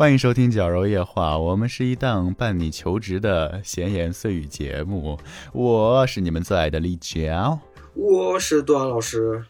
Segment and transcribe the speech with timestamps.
[0.00, 5.18] 欢迎收听《矫揉夜话》，我们是一档伴你求职的闲言碎语节目。
[5.52, 7.58] 我是你们最爱的李娇，
[7.92, 9.44] 我是段老师。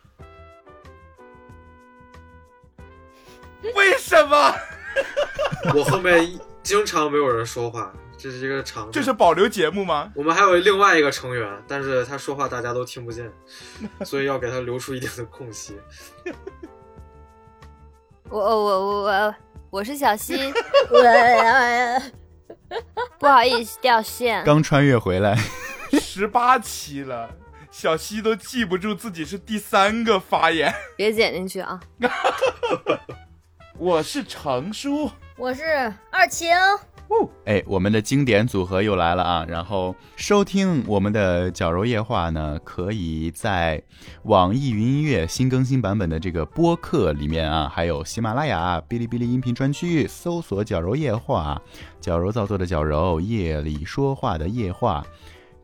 [3.76, 4.52] 为什么？
[5.72, 6.28] 我后面
[6.64, 8.90] 经常没有人说话，这是一个常。
[8.90, 10.10] 这是保留节目吗？
[10.16, 13.30] 我们还有另外一个成员，但是他说话大家都听不见，
[14.04, 15.78] 所以要给他留出一定的空隙。
[18.28, 19.34] 我我我我
[19.70, 20.52] 我是小溪，
[20.90, 22.02] 我
[23.18, 24.42] 不好意思掉线。
[24.44, 25.36] 刚穿越回来，
[26.00, 27.30] 十八期了，
[27.70, 30.74] 小溪都记不住自己是第三个发言。
[30.96, 31.80] 别剪进去啊！
[33.78, 36.48] 我是程叔，我是二晴。
[37.44, 39.44] 哎，我们的经典组合又来了啊！
[39.48, 43.82] 然后收听我们的《矫揉夜话》呢，可以在
[44.22, 51.60] 网易云音乐新更新版本的这个播客里面啊，还有喜马拉雅、哔哩哔哩音频专区搜索“矫揉夜话”，
[52.00, 55.04] 矫揉造作的矫揉，夜里说话的夜话。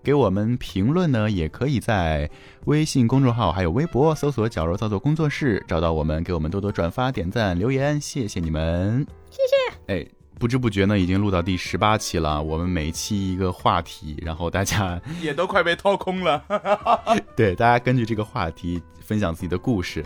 [0.03, 2.29] 给我们评论呢，也可以在
[2.65, 9.95] 微信公众号还有微博搜索“矫揉造作工作室”找到我们，给我们多多转发、点赞、留言，谢谢你们，谢谢。
[9.95, 10.16] 哎。
[10.39, 12.43] 不知不觉呢，已经录到第十八期了。
[12.43, 16.43] 我们每期一个话题，然后大家 也都快被掏空了。
[17.35, 20.05] 对，大家根据这个话题分享自己的故事。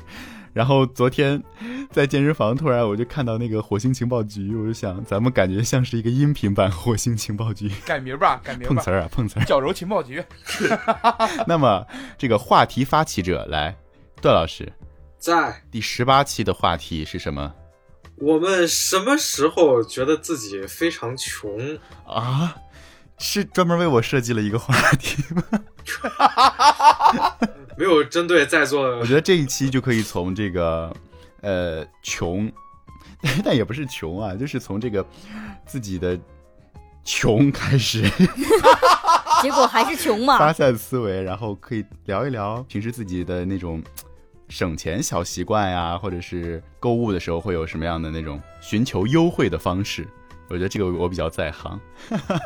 [0.53, 1.41] 然后昨天
[1.93, 7.71] 在健身房，突然我就看到那个火星情报局，我就想，咱们感觉像是一个音频版火星情报局。
[7.85, 8.67] 改名吧，改名。
[8.67, 9.45] 碰瓷儿啊，碰瓷儿。
[9.45, 10.23] 矫揉情报局。
[11.47, 11.87] 那么
[12.19, 13.77] 这个话题发起者来，
[14.21, 14.73] 段老师，
[15.19, 17.55] 在第十八期的话题是什么？
[18.21, 22.55] 我们什么时候觉得自己非常穷啊？
[23.19, 25.43] 是专门为我设计了一个话题吗？
[27.77, 28.99] 没有针对在座的。
[28.99, 30.95] 我觉得这一期就可以从这个，
[31.41, 32.51] 呃，穷，
[33.45, 35.05] 但也不是穷啊，就是从这个
[35.67, 36.19] 自己的
[37.05, 38.03] 穷开始。
[39.43, 40.39] 结果还是穷嘛。
[40.39, 43.83] 发散思维，然后可以聊一聊平时自己的那种。
[44.51, 50.07] 省钱小习惯呀，或者是购物的时候会有什么样的那种寻求优惠的方式？
[50.49, 51.81] 我觉得这个我比较在行，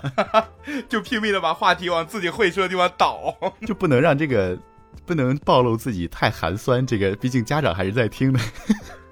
[0.91, 3.35] 就拼命的把话题往自己会说的地方倒，
[3.67, 4.59] 就不能让这个
[5.07, 6.87] 不能暴露自己太寒酸。
[6.87, 8.39] 这个毕竟家长还是在听的。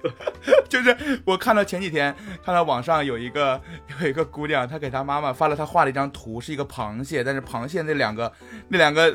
[0.69, 2.13] 就是我看到前几天
[2.45, 3.59] 看到网上有一个
[3.99, 8.31] 有一个姑娘，她给她妈妈发了她画了一张图，是一个螃蟹，但是螃蟹那两个
[8.67, 9.11] 那两个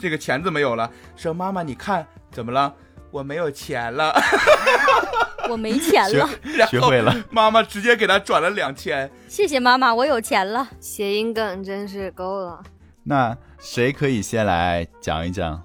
[0.00, 2.74] 这个钳子没有了，说妈妈你看怎么了？
[3.10, 4.12] 我没有钱了，
[5.50, 6.28] 我没钱了，
[6.68, 7.14] 学会了。
[7.30, 10.68] 妈妈直接给他转了两千，谢谢妈妈，我有钱了。
[10.78, 12.62] 谐音梗真是够了。
[13.02, 15.62] 那谁可以先来讲一讲？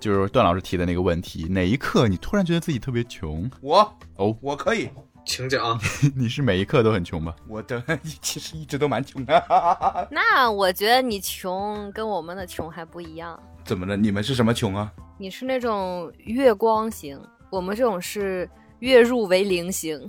[0.00, 3.48] 就是段老师提的那个问题，哪一刻你突然觉得自己特别穷？
[3.60, 4.90] 我哦，我可以，
[5.24, 5.78] 请讲。
[6.16, 7.34] 你是每一刻都很穷吗？
[7.48, 7.82] 我的
[8.20, 9.44] 其实一直都蛮穷的。
[10.10, 13.40] 那我觉得你穷跟我们的穷还不一样。
[13.64, 13.96] 怎么了？
[13.96, 14.92] 你们是什么穷啊？
[15.18, 18.48] 你是那种月光型，我们这种是
[18.80, 20.04] 月入为零型。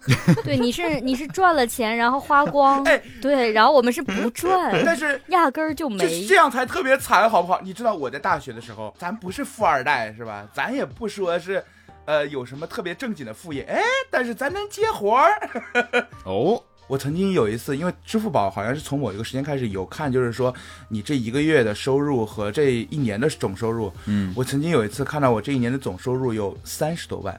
[0.44, 6.24] 对，你是你是赚了钱然后花光，哎，对，然后我们是不赚，但是压根儿就没。
[6.24, 7.60] 这样才特别惨，好不好？
[7.62, 10.46] 你知道我在大学的时候，咱不是富二代是吧？
[10.54, 11.62] 咱也不说是，
[12.08, 15.50] 呃，有什么特别正经的副业，哎，但是咱能接活儿。
[16.24, 16.62] 哦。
[16.86, 20.54] 我曾经有一次，因为支付宝好像是从某一个时间开始有看，就是说
[20.88, 23.92] 你这一个月的收入和这一年的总收入。
[24.06, 27.38] 嗯，我曾经有一次看到我这一年的总收入有三十多万。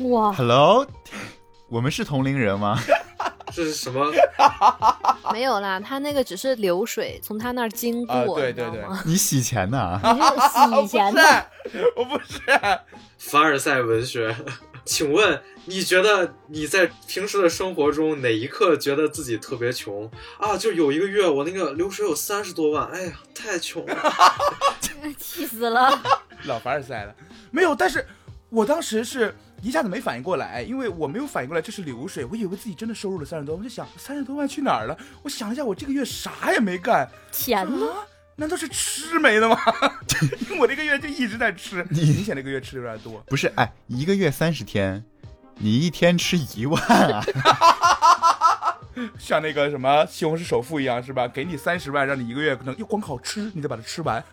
[0.00, 0.86] 哇，Hello，
[1.70, 2.76] 我们是同龄人吗？
[3.54, 4.12] 这是什么？
[5.32, 8.38] 没有啦，他那个只是流水从他那儿经过。
[8.38, 10.00] 对对对，你洗钱呢？
[10.02, 11.46] 你是洗钱的？
[11.96, 12.40] 我不是，
[13.18, 14.34] 凡尔赛文学。
[14.84, 20.56] 请问你觉得你在平时的生活中哪一刻觉得自己特别穷啊？
[20.56, 24.12] 就有一个月我那个流水有三十多万，哎呀，太穷了，
[25.18, 26.00] 气死了！
[26.44, 27.14] 老凡尔赛了，
[27.52, 28.04] 没有，但是
[28.48, 34.96] 我当时是一下子没反应过来，因为我没有反应过来这是流水，我以为自己真的收入了三十多，我就想三十多万去哪儿了？
[35.22, 37.86] 我想了一下，我这个月啥也没干，钱呢？
[38.36, 39.58] 难道是吃没了吗？
[40.58, 43.22] 我这个月就一直在吃，你明显这个月吃的有点多。
[43.26, 45.04] 不是，哎，一个月三十天，
[45.58, 47.22] 你一天吃一万啊？
[49.18, 51.28] 像那个什么西红柿首富一样是吧？
[51.28, 54.24] 给你三十万，让你一个月可能又光靠吃，你得把它吃完。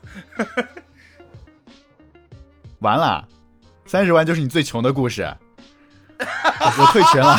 [2.80, 3.28] 完了，
[3.88, 5.26] 三十万就是你最穷的故事。
[6.20, 7.38] 我退群了，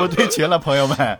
[0.00, 1.18] 我退群了，朋友们。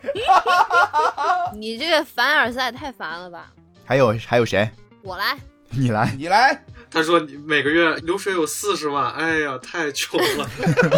[1.55, 3.51] 你这个凡尔赛太烦了吧？
[3.85, 4.69] 还有还有谁？
[5.03, 5.37] 我来。
[5.71, 10.49] 你来，你来， 他说你每个月流水有四十万，哎呀，太穷了。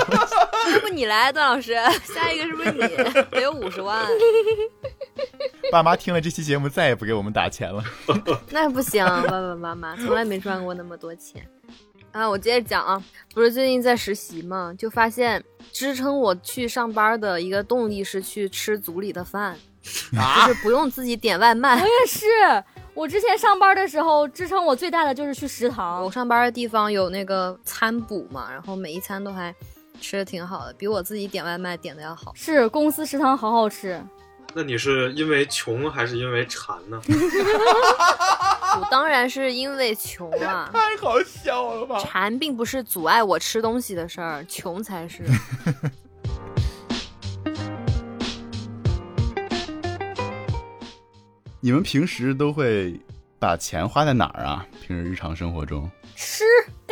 [0.72, 1.74] 要不你来，段老师，
[2.14, 2.80] 下一个是不是你？
[3.30, 4.04] 得有五十万，
[5.70, 7.82] 爸妈听了这期节目再也不给我们打钱了。
[8.50, 11.46] 那不行，爸爸妈妈从来没赚过那么多钱。
[12.18, 13.00] 啊，我接着讲啊，
[13.32, 15.42] 不是最近在实习嘛，就发现
[15.72, 19.56] 支撑我去上班的一个动力是去吃组里的饭，
[20.18, 21.86] 啊就是不用自己点外卖我。
[21.86, 22.26] 也是，
[22.92, 26.10] 我之前上班的时候，支撑我最大的就是去食堂我。
[26.10, 29.54] 上班的地方有那个餐补嘛，然后每一餐都还
[30.00, 32.32] 吃的挺好的，比我自己点外卖点的要好。
[32.34, 34.02] 是公司食堂好好吃，
[34.54, 37.00] 那你是因为穷还是因为馋呢？
[38.80, 41.98] 我当然是因为穷啊， 太好笑了吧？
[42.00, 45.22] 馋并不是阻碍我吃东西的事儿，穷才是。
[51.60, 52.98] 你们平时都会
[53.38, 54.64] 把钱花在哪儿啊？
[54.86, 56.44] 平时日常生活中，吃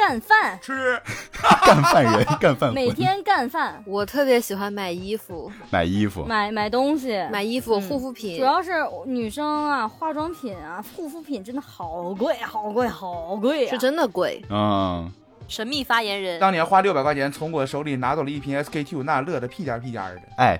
[0.07, 1.03] 干饭，吃
[1.67, 8.45] 干饭人， 干饭每，天干饭，我特别喜欢买衣服，买衣服，买买东西，买衣服、嗯护肤品主。
[8.45, 8.71] 要是
[9.05, 13.71] 女生啊，化妆品啊，护肤品真的好贵，好贵，好贵啊！
[13.71, 14.41] 是真的贵。
[14.49, 15.11] 嗯，
[15.49, 20.23] 神秘发言人，当年花六百块钱从我手里拿走了一瓶 SK two，那乐的屁颠屁颠的。
[20.37, 20.57] 哎，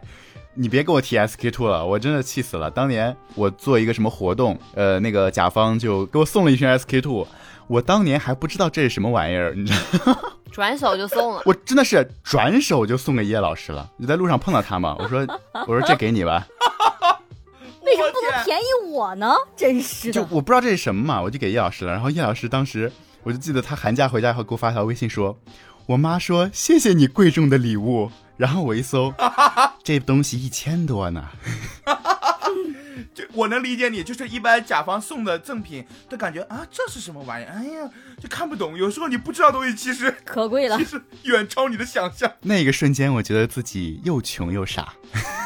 [0.55, 2.69] 你别跟我提 SK two 了，我真的气死了。
[2.69, 7.25] 当年我做一个什么活动，呃，那个甲方就给我送了一瓶 SK two，
[7.69, 10.19] 我当年还不知道这是什么玩意儿，你知道。
[10.53, 11.43] 转手就送了。
[11.45, 13.91] 我真的是转手就送给叶老师了。
[13.99, 15.27] 你在路上碰到他嘛，我说
[15.67, 16.47] 我说这给你吧，
[17.85, 19.35] 为什么不能便宜我呢？
[19.55, 21.93] 真是就，我不知道这是什么嘛，我就给叶老师了。
[21.93, 22.91] 然后叶老师当时
[23.23, 25.39] 我就记得他寒假回家以后给我发条微信说，
[25.87, 28.11] 我妈说谢谢你贵重的礼物。
[28.39, 29.15] 然后我一搜，
[29.83, 31.25] 这东西一千多呢。
[33.15, 37.53] 就我能理解你，就是一般甲方送的赠品，都感觉啊这是什么玩意儿？
[37.53, 37.91] 哎呀，
[38.21, 38.77] 就看不懂。
[38.77, 40.85] 有时候你不知道东西，其实可贵了其。
[40.85, 44.95] 实远超你的想象 那个瞬间，我觉得自己又穷又傻，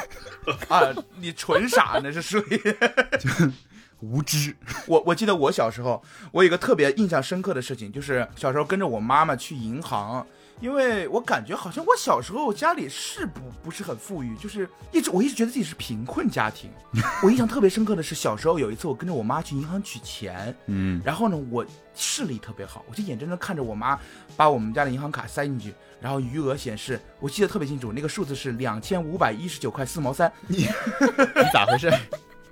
[0.69, 0.81] 啊！
[1.19, 2.61] 你纯傻那是属于。
[4.01, 4.57] 无知。
[4.87, 6.03] 我我记得我小时候，
[6.33, 10.27] 我有一个特别印象深刻的事情，就是小时候跟着我妈妈去银行，
[10.61, 16.71] 因为我感觉好像我小时候家里是不不是很富裕，就是一直我一直觉得自己是贫困家庭。
[17.25, 21.65] 我印象特别深刻的是小时候有一次我跟着我妈去银行取钱，嗯，然后呢我
[21.95, 23.99] 视力特别好，我就眼睁睁看着我妈
[24.37, 30.31] 把我们家的银行卡塞进去，然后余额显示我记得特别清楚，那个数字是两千五百一十九块四毛三。
[30.47, 31.91] 你 你咋回事？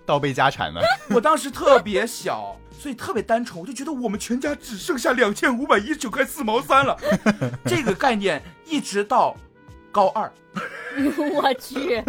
[0.09, 0.81] 倒背家产呢？
[1.15, 6.97] 我当时特别小，所以特别单纯，我就觉得我们全家只剩下两千五百一十九块四毛三了。
[7.67, 9.37] 这个概念一直到
[9.93, 10.33] 高二，
[11.35, 12.03] 我去，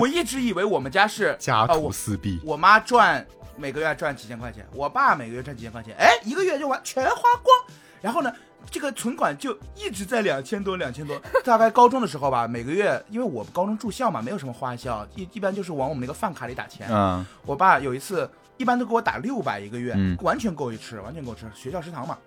[0.00, 2.40] 我一直以为我们家是家啊徒我四壁。
[2.44, 3.24] 我妈赚
[3.56, 7.56] 每个月赚几千块钱，我爸每个月赚几千块钱，哎，一个月就完全花光。
[8.00, 8.32] 然后呢，
[8.68, 11.20] 这个存款就一直在两千多，两千多。
[11.44, 16.86] 大概高中的时候吧，每个月因为我高中住校嘛，没有什么花销，一一般就是往我们那个饭卡里打钱。
[16.90, 22.18] 嗯，我爸有一次一般都给我打六百一个月，嗯完全够一吃，完全够吃，学校食堂嘛。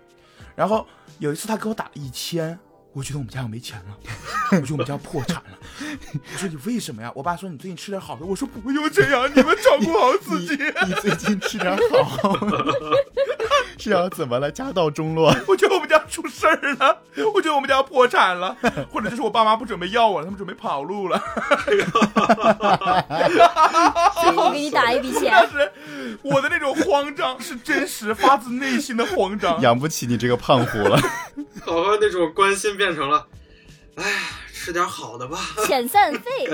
[0.54, 0.86] 然后
[1.18, 2.58] 有一次他给我打一千，
[2.92, 3.96] 我觉得我们家要没钱了，
[4.52, 5.58] 我觉得我们家要破产了。
[6.12, 7.10] 我说你为什么呀？
[7.14, 8.24] 我爸说你最近吃点好的。
[8.24, 10.56] 我说不用这样，你们照顾好自己。
[10.86, 12.38] 你最近吃点好，
[13.78, 14.50] 是要怎么了？
[14.50, 15.34] 家道中落。
[15.48, 17.02] 我觉得我们家出事儿了，
[17.34, 18.56] 我觉得我们家要破产了，
[18.90, 21.20] 或者就是我爸妈不准备要我了，他们准备跑路了。
[24.22, 25.72] 最后给你打一笔钱当，时
[26.22, 29.60] 我的那种慌张是真实发自内心的慌张。
[29.60, 30.98] 养不起你这个胖虎了。
[31.64, 33.26] 好吧那种关心变成了，
[33.96, 34.18] 哎呀，
[34.52, 36.46] 吃点好的吧，遣散费。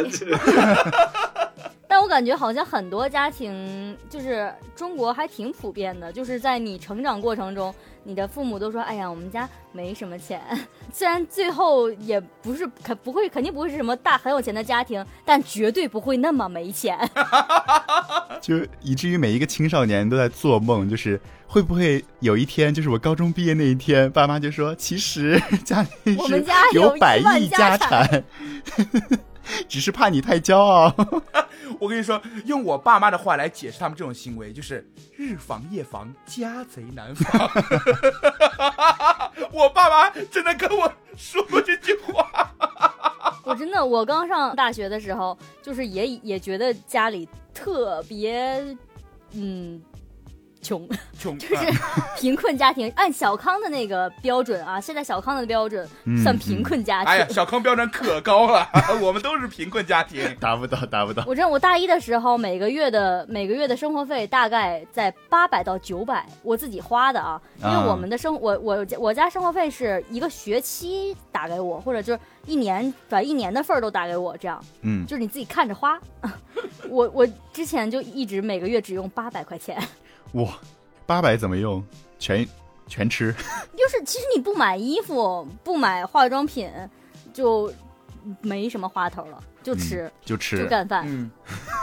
[1.91, 10.41] 但我感觉好像很多家庭，就是中国还挺普遍的，就是在你成长过程中，你的父母都说：“哎呀，我们家没什么钱。
[10.95, 16.97] ”虽然最后也不是肯不会肯定不会是什么大很有钱的家庭，但绝对不会那么没钱。
[18.41, 28.25] 就以至于每一个青少年都在做梦，就是会不会有一天，就是我高中毕业那一天，爸妈就说，其实 家里是我们家有百亿家产，
[29.69, 30.95] 只是怕你太骄傲。
[31.79, 37.51] 我跟你说，用我爸妈的话来解释他们这种行为，就是日防夜防，家贼难防。
[39.53, 42.51] 我爸妈真的跟我说过这句话。
[43.45, 48.77] 我真的，我刚上大学的时候，就是也也觉得家里特别，
[49.33, 49.81] 嗯，
[50.63, 50.89] 穷，
[51.19, 51.67] 穷 就是
[52.19, 52.91] 贫困家庭。
[52.97, 57.11] 按小康的那个标准啊，现在小康的标准嗯算贫困家庭。
[57.11, 58.69] 哎呀，小康标准可高了，
[59.01, 60.35] 我们都是贫困家庭。
[60.39, 61.25] 达不到，达不到。
[61.27, 67.41] 我知道我大一的时候，每个月的每个月的生活费大概在八百到九百，我自己花的啊。
[67.59, 75.99] 因为啊我们的生我我我家生活费是一个学期打给我，或者就是一年把一年的份儿都打给我，这样嗯，就是你自己看着花。
[76.89, 79.81] 我我之前就一直每个月只用八百块钱，
[80.33, 80.59] 哇，
[81.07, 81.85] 八百怎么用？
[82.19, 82.47] 全
[82.87, 83.33] 全吃。
[83.77, 86.71] 就是其实你不买衣服，不买化妆品，
[87.33, 87.73] 就
[88.41, 90.67] 没什么花头了，就吃、就就吃。
[90.67, 91.05] 干饭。
[91.07, 91.31] 嗯，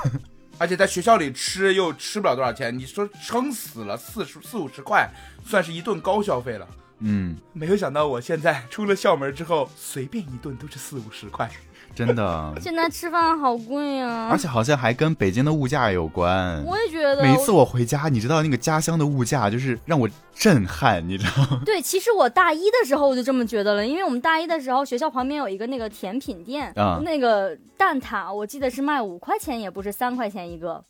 [0.58, 5.10] 而且在学校里吃又吃不了多少钱，你说撑死了四十四五十块，
[5.46, 6.68] 算是一顿高消费了。
[7.00, 11.50] 嗯，没有想到我现在出了校门之后，随便一顿都是四五十块。
[11.98, 12.54] 真的。
[12.62, 16.63] 现在吃饭好贵呀、而且好像还跟北京的物价有关。
[16.63, 21.62] 我也觉得，每一次我回家，你知道那个家乡的物价就是让我震撼，你知道吗？
[21.66, 30.84] 对，其实我大一的时候我就这么觉得了，因为我们大一的时候学校旁边有一个那个甜品店，啊那个蛋挞我记得是卖五块钱，也不是三块钱一个，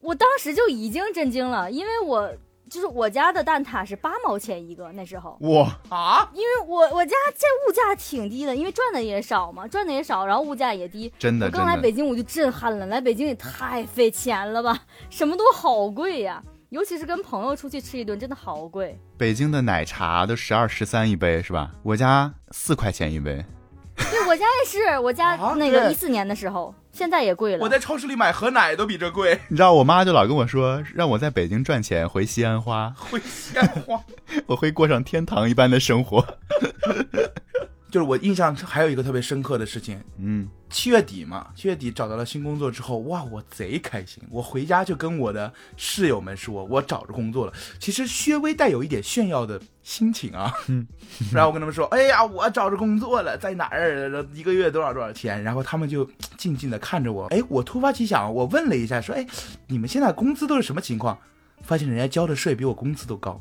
[0.00, 2.30] 我当时就已经震惊了，因为我
[2.72, 5.36] 就是我家的蛋挞是八毛钱一个那时候。
[5.40, 11.12] 哇，啊，因为我我家这物价挺低的，因为赚的也少嘛，赚的也少，然后物价也低。
[11.18, 18.98] 真的我刚来，北京我就震撼了，来北京也太费钱了吧，什么都好贵呀，尤其是跟朋友出去吃一顿，真的好贵。
[19.18, 21.70] 北京的奶茶都十二十三一杯是吧？
[21.82, 23.44] 我家四块钱一杯。
[23.94, 27.62] 对我家也是，我家啊那个对一四年的时候，现在也贵了。
[27.62, 34.00] 我在超市里买盒奶都比这贵， 你知道我妈就老跟我说，让我在北京赚钱回西安花，回西安花。
[34.46, 36.24] 我会过上天堂一般的生活。
[37.92, 44.22] 就是我印象还有一个特别深刻的事情，嗯，七月底嘛，七月底找到了新工作之后，哇，我贼开心。
[44.30, 47.52] 我回家就跟我的室友们说，我找着工作了。
[47.78, 50.50] 其实略微带有一点炫耀的心情啊。
[50.68, 50.86] 嗯
[51.30, 54.26] 然后我跟他们说，哎呀，我找着工作了，在哪儿？
[54.32, 55.42] 一个月多少多少钱？
[55.42, 56.08] 然后他们就
[56.38, 57.26] 静静的看着我。
[57.26, 59.26] 哎，我突发奇想，我问了一下，说，哎，
[59.66, 61.18] 你们现在工资都是什么情况？
[61.60, 63.38] 发现人家交的税比我工资都高。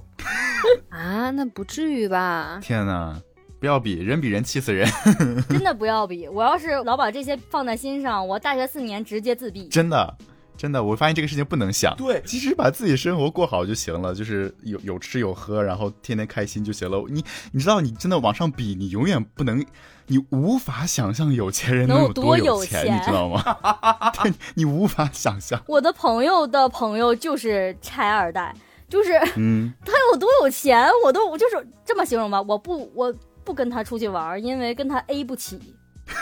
[0.92, 2.60] 啊，那不至于吧？
[2.62, 3.20] 天哪，
[3.62, 4.90] 不要比人比人气死人，
[5.48, 9.68] 真的不要比，我要是老把这些放在心上，我大学四年直接自闭。
[9.68, 10.18] 真的。
[10.58, 17.04] 真的，我发现这个事情不能想，对其实把自己生活过好就行了，就是有有吃有喝，然后天天开心就行了。
[17.08, 19.64] 你你知道，你真的往上比，你永远不能，
[20.08, 23.42] 你无法想象有钱人能有多有有钱，钱你知道吗？
[24.22, 25.60] 对，你无法想象。
[25.68, 28.54] 我的朋友的朋友就是拆二代，
[28.88, 33.12] 就是嗯，他有多有钱，我都我就是这么形容吧，我不我
[33.44, 35.76] 不跟他出去玩，因为跟他 A 不起。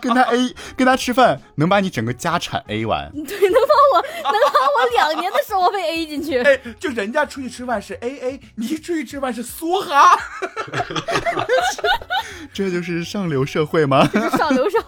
[0.00, 3.10] 跟他 A 跟他吃饭，能把你整个家产 A 完。
[3.14, 6.38] 对，能把我 能把我两年的生活费 A 进去。
[6.38, 10.18] 哎，就人家出去吃饭是 A A，你出去吃饭是梭哈。
[12.52, 14.04] 这就是上流社会吗？
[14.36, 14.84] 上流上。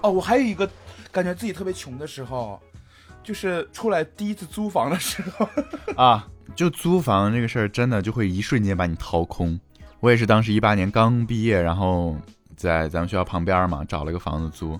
[0.00, 0.68] 哦，我还有一个
[1.16, 2.60] 感觉自己特别穷的时候，
[3.22, 5.48] 就是出来第一次租房的时候。
[5.96, 9.58] 啊，就租房这个事儿，真的就会一瞬间把你掏空。
[10.00, 12.14] 我也是当时一八年刚毕业，然后
[12.54, 14.78] 在咱们学校旁边嘛，找了个房子租。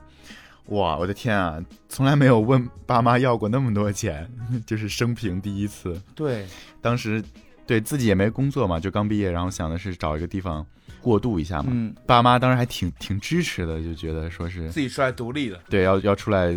[0.66, 4.30] 哇，我的天啊，从来没有问爸妈要过那么多钱，
[4.66, 5.98] 就是生平第一次。
[6.14, 6.46] 对，
[6.82, 7.24] 当时
[7.66, 10.64] 对自己也没工作嘛，就刚毕业，然后想的是找一个地方
[11.00, 11.66] 过渡一下嘛。
[11.70, 15.60] 嗯，爸妈当时还挺挺支持的，就觉得说是自己出来独立的。
[15.68, 16.54] 对要要出来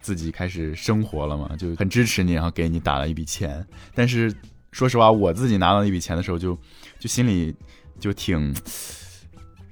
[0.00, 3.66] 自己开始生活了嘛，就很支持你，然后给你打了一笔钱。
[3.94, 4.32] 但是
[4.70, 6.56] 说实话，我自己拿到那笔钱的时候就，
[6.98, 7.54] 就心里
[7.98, 8.54] 就挺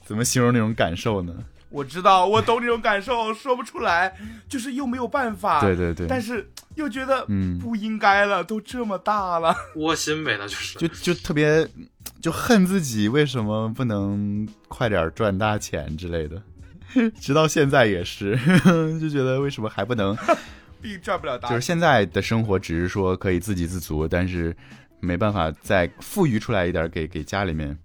[0.05, 1.33] 怎么形容那种感受呢？
[1.71, 4.15] 我知道，我懂这种感受，说不出来，
[4.49, 5.61] 就是又没有办法。
[5.61, 9.55] 对对对，但是又觉得嗯，不应该了，都这么大了。
[9.77, 10.79] 窝心呗，那就是。
[10.79, 11.67] 就就特别
[12.21, 16.43] 就恨自己为什么不能快点赚大钱之类的。
[17.21, 18.37] 直到现在也是，
[19.00, 20.17] 就觉得为什么还不能？
[20.83, 24.57] 并赚不了大就是现在的生活只是说可以自给自足，但是
[24.99, 27.79] 没办法再富裕出来一点给给家里面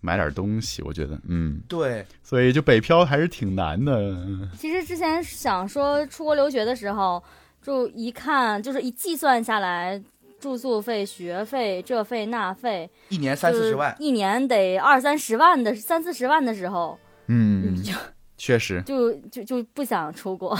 [0.00, 0.82] 买点东西。
[0.82, 4.14] 我觉得，嗯，对，所以就北漂还是挺难的。
[4.58, 7.22] 其实之前想说出国留学的时候，
[7.62, 10.02] 就一看就是一计算下来，
[10.40, 17.92] 住宿费、学费、这费那费，一年三四十万，一年得二三十万的三四十万的时候，嗯，就
[18.38, 20.58] 确实，就就就不想出国，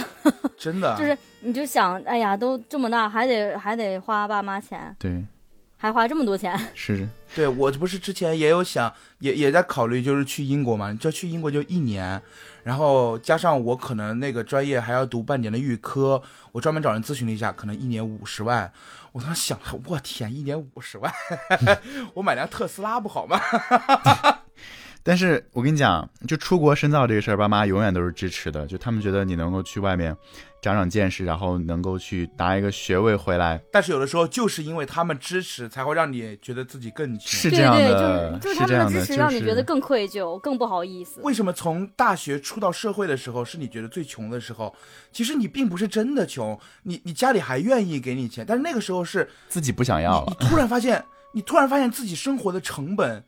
[0.59, 5.25] 真的 就是你就想，哎呀，都这么大，还得还得花爸妈钱，对，
[5.81, 6.57] 还花这么多钱。
[6.77, 10.93] 是对我不是之前也有想，也也在考虑，就是去英国嘛。
[10.93, 12.21] 就去英国就一年，
[12.63, 16.23] 然后加上我可能那个专业还要读半年的预科，
[16.53, 18.71] 我专门找人咨询了一下，可能一年五十万。
[19.13, 21.11] 我当时想了，我天，一年五十万，
[22.15, 23.41] 我买辆特斯拉不好吗？
[25.03, 28.67] 但是我跟你讲，就出国深造这个事儿，爸妈永远都是支持的。
[28.67, 30.15] 就他们觉得你能够去外面
[30.63, 37.27] 长长见识，然后能够去拿一个学位回来，但是有的时候就是因为他们支持，才会让你觉得自己更穷。
[37.27, 41.21] 是这样对对，的，就是就是他们的，支持，让你觉得更愧疚，更不好意思。
[41.23, 44.75] 为什么从大学出到社会的时候是你觉得最穷的时候？
[45.13, 50.37] 其实你并不是真的穷，你你家里还愿意给你钱，但是那个时候是自己不想要了。
[50.39, 51.03] 你突然发现，
[51.33, 53.25] 你突然发现自己生活的成本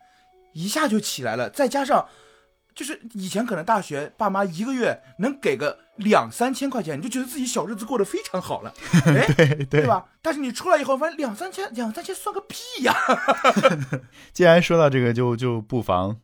[0.53, 2.07] 一下就起来了，再加上
[2.75, 8.73] 就是以前可能大学爸妈一个月能给个两三千块钱，你就觉得自己小日子过得非常好了，
[9.07, 9.87] 哎，对对？
[9.87, 10.05] 吧？
[10.21, 12.95] 但是你出来以后发现两三千，两三千算个屁呀！
[14.33, 16.17] 既然说到这个，就就不妨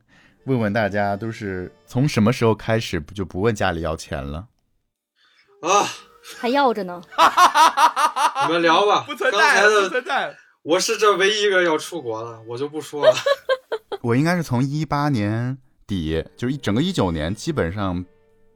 [0.45, 4.47] 问问大家，都是从什么时候开始不就不问家里要钱了？
[5.63, 5.87] 啊，
[6.39, 7.03] 还要着呢，
[8.47, 9.05] 你们聊吧。
[9.07, 10.37] 不存在，不存在。
[10.63, 13.15] 我是这唯一一个要出国的，我就不说了。
[14.03, 18.05] 我应该是从一八年底，就是一整个一九年，基本上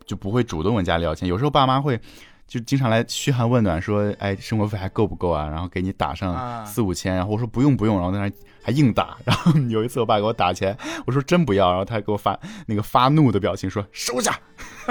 [0.07, 1.29] 就不会主动问家里要钱。
[1.29, 1.99] 有时候爸妈会
[2.47, 8.31] 就经常来嘘寒问暖，说：“哎，生活费还够不够啊？”然后给你打啊上四五千，然后我说不用不用，然后在那
[8.62, 9.16] 还硬打。
[9.25, 10.76] 然后有一次我爸给我打钱，
[11.07, 14.38] 我说真不要，然后他给我发那个发怒的表情，说收下，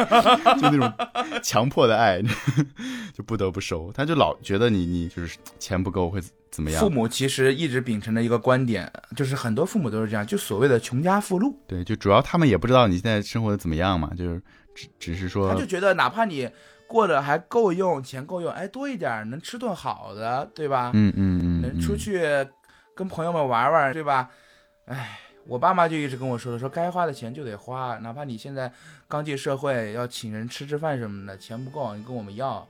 [0.59, 0.93] 就那种
[1.43, 2.21] 强迫的爱，
[3.13, 3.91] 就不得不收。
[3.93, 6.89] 他就老觉得你你就是钱不够会怎么样父？
[6.89, 11.57] 母其实一直秉承着一个观点，就是很多父母都是这样，就所谓的穷家富路。
[11.67, 14.41] 对，就主要他们也不知道你现在生活的怎么样嘛，就是
[14.75, 16.49] 只只是说他就觉得哪怕你
[16.87, 20.91] 过得还够用，钱够用，哎，多一点能吃顿好的，对吧？
[20.93, 22.21] 嗯嗯嗯，能出嗯去
[22.95, 24.29] 跟朋友们玩玩，对吧？
[24.86, 28.71] 哎，我爸妈就一直跟我说的，说该花的钱就得花，哪怕你现在
[29.07, 32.67] 刚进社会，要请人吃吃饭什么的，钱不够你跟我们要，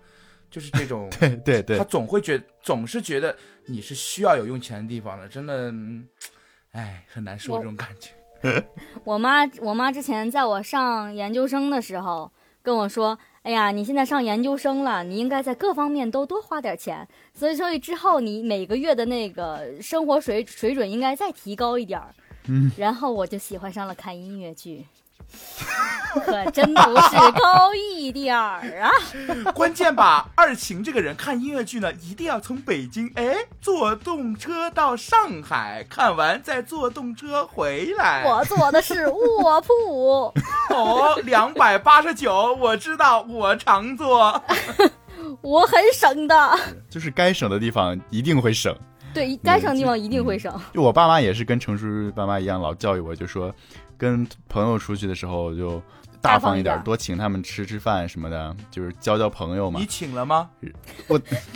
[0.50, 1.10] 就是这种。
[1.20, 3.36] 对对对他，总会觉，总是觉得
[3.66, 6.08] 你是需要有用钱的地方的，真的，嗯
[6.72, 8.12] 哎，很难受这种感觉。
[9.04, 12.32] 我妈，我妈之前在我上研究生的时候
[12.64, 17.08] 跟我说：“哎呀，你现在上研究生了，你应该在各方面都多花点钱。
[17.34, 22.14] 所以，所以之后你每个月的那个生活水水准应该再提高一点儿。”
[22.48, 24.86] 嗯，然后我就喜欢上了看音乐剧，
[26.26, 28.92] 可真不是高一点儿啊！
[29.56, 38.26] 关键吧，二晴这个人看音乐剧呢，一定要从北京哎坐动车到上海，看完再坐动车回来。
[38.26, 40.34] 我坐的是卧铺，
[40.76, 44.42] 哦，两百八十九，我知道，我常坐。
[45.42, 46.60] 我很省的。
[46.90, 48.76] 就是该省的地方一定会省。
[49.14, 50.54] 对，该省的地方一定会省。
[50.74, 53.54] 就我爸妈也是跟成叔爸妈一样，老教育我，就说
[54.02, 55.80] 跟朋友出去的时候就
[56.22, 59.86] 大方一点，一点多请他们吃吃饭什么的，就是交交朋友嘛你。
[59.86, 60.50] 请了吗？
[61.06, 61.22] 我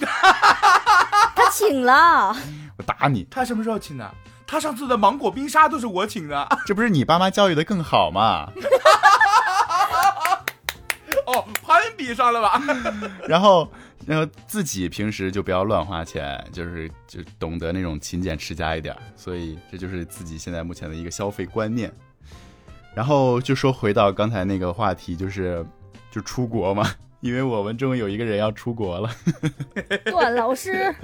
[1.35, 2.35] 他请了，
[2.77, 4.13] 我打你，他什么时候请的？
[4.45, 6.47] 他上次的芒果冰沙都是我请的。
[6.67, 8.47] 这不是你爸妈教育的更好吗？
[11.25, 12.61] 哦，攀比上了吧？
[13.27, 13.67] 然后，
[14.05, 19.01] 然后自己平时就不要乱花钱，就是就懂得那种勤俭持家一点儿。
[19.15, 21.91] 所以这就是自己现在目前的一个消费观念。
[22.95, 25.63] 然后就说回到刚才那个话题，就是
[26.09, 29.09] 就出国嘛， 因为我们终于有一个人要出国了。
[30.05, 30.95] 段老师，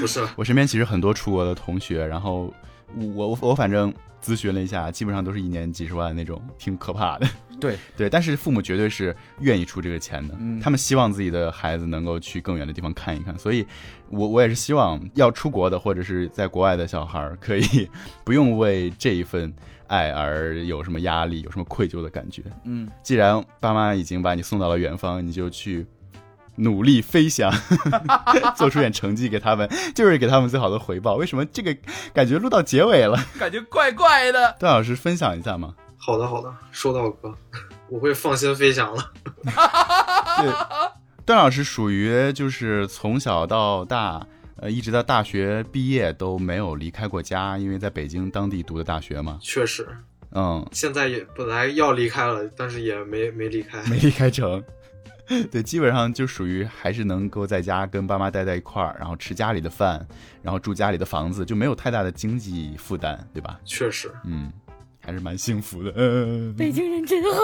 [0.00, 2.54] 不是，我身边其实很多出国的同学，然后
[2.96, 3.92] 我我我反正
[4.22, 7.26] 咨询了一下，基本上都是一年几十万那种，挺可怕的。
[7.60, 13.64] 对 对，但是父母绝对是愿意出这个钱的，嗯他们希望自己的孩子能够去更远的地方看一看，所以
[14.10, 17.88] 我我也是希望要出国的或者是在国外的小孩儿可以
[18.24, 19.54] 不用为这一份
[19.88, 22.42] 爱而有什么压力，有什么愧疚的感觉。
[22.64, 25.86] 嗯，既然爸妈已经把你送到了远方，你就去
[26.56, 27.52] 努力飞翔，
[28.56, 31.14] 做出点成绩给他们，就是给他们最好的回报。
[31.14, 31.76] 为什么这个
[32.12, 33.18] 感觉录到结尾了？
[33.38, 34.56] 感觉怪怪的。
[34.58, 35.74] 段老师分享一下吗？
[35.96, 37.34] 好的好的，收到哥，
[37.88, 39.10] 我会放心飞翔了。
[39.42, 40.52] 对，
[41.24, 49.38] 段老师属于就是从小到大，呃，一直到大学毕业都没有离开过家，因为在北京当地读的大学嘛。
[49.42, 49.86] 确实，
[50.32, 53.82] 嗯，现在也本来要离开了，但是也没没离开。
[53.84, 54.62] 没离开成。
[55.50, 60.06] 对，基本上就属于还是能够在家跟爸妈待在一块儿，然后吃家里的饭，
[60.42, 63.58] 然后住家里的房子，就没有太大的经济负担，对吧？
[63.64, 64.52] 确实，嗯，
[65.04, 65.92] 还是蛮幸福的。
[65.96, 67.40] 嗯， 北京人真好。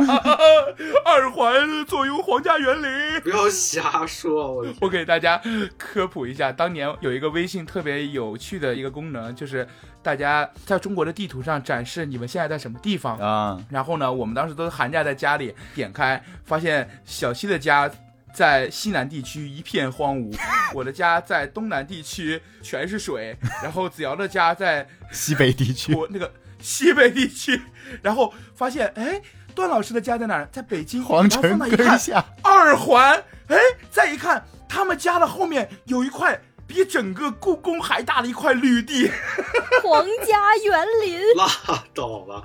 [1.04, 3.20] 二环坐拥皇家园林。
[3.22, 5.40] 不要瞎说，我我给大家
[5.76, 9.66] 科普一下，当年有一个微信特别有趣的一个功能，就是
[10.02, 13.18] 大家在中国的地图上展示你们现在在什么地方。
[13.18, 17.90] 啊，然后呢，我们当时都是寒假在家里点开，发现小西的家
[18.32, 20.36] 在西南地区一片荒芜，
[20.74, 27.60] 我的家在东南地区全是水， 然后子瑶的家在西北地区我那个西北地区，
[28.02, 29.20] 然后发现哎，
[29.54, 30.48] 段老师的家在哪儿？
[30.52, 31.02] 在北京。
[31.02, 33.56] 皇城根下，二环，哎，
[33.90, 36.40] 再一看，他们家的后面有一块
[36.70, 39.10] 比整个故宫还大的一块绿地，
[39.82, 41.44] 皇家园林， 拉
[41.92, 42.40] 倒吧，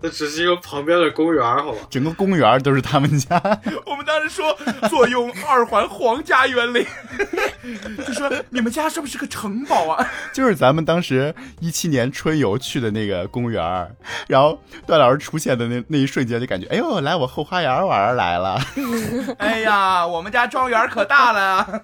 [0.00, 1.78] 那只是一个旁边的公园，好吧？
[1.90, 3.36] 整个公园都是他们家。
[3.84, 4.56] 我们当时说
[4.88, 6.86] 坐拥二环皇家园林，
[8.06, 10.08] 就说你们家是不是个城堡啊？
[10.32, 13.90] 就是咱们当时一七年春游去的那个公园儿，
[14.28, 18.60] 然后段老师出现的那那一瞬间，就感觉，哎呦，来我后花园玩儿来了。
[19.38, 21.80] 哎呀，我们家庄园可大了啊！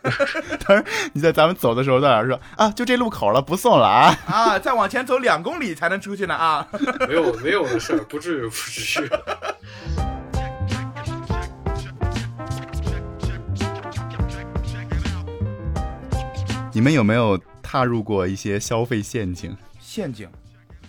[0.67, 4.17] 当时你在咱们走的时候，段老师说啊，就这路口了，不送了啊。
[4.27, 6.69] 啊，再往前走两公里才能出去呢啊！
[7.09, 9.11] 没有没有的事儿，不至于不至于。
[16.73, 19.57] 你们有没有踏入过一些消费陷阱？
[19.81, 20.29] 陷阱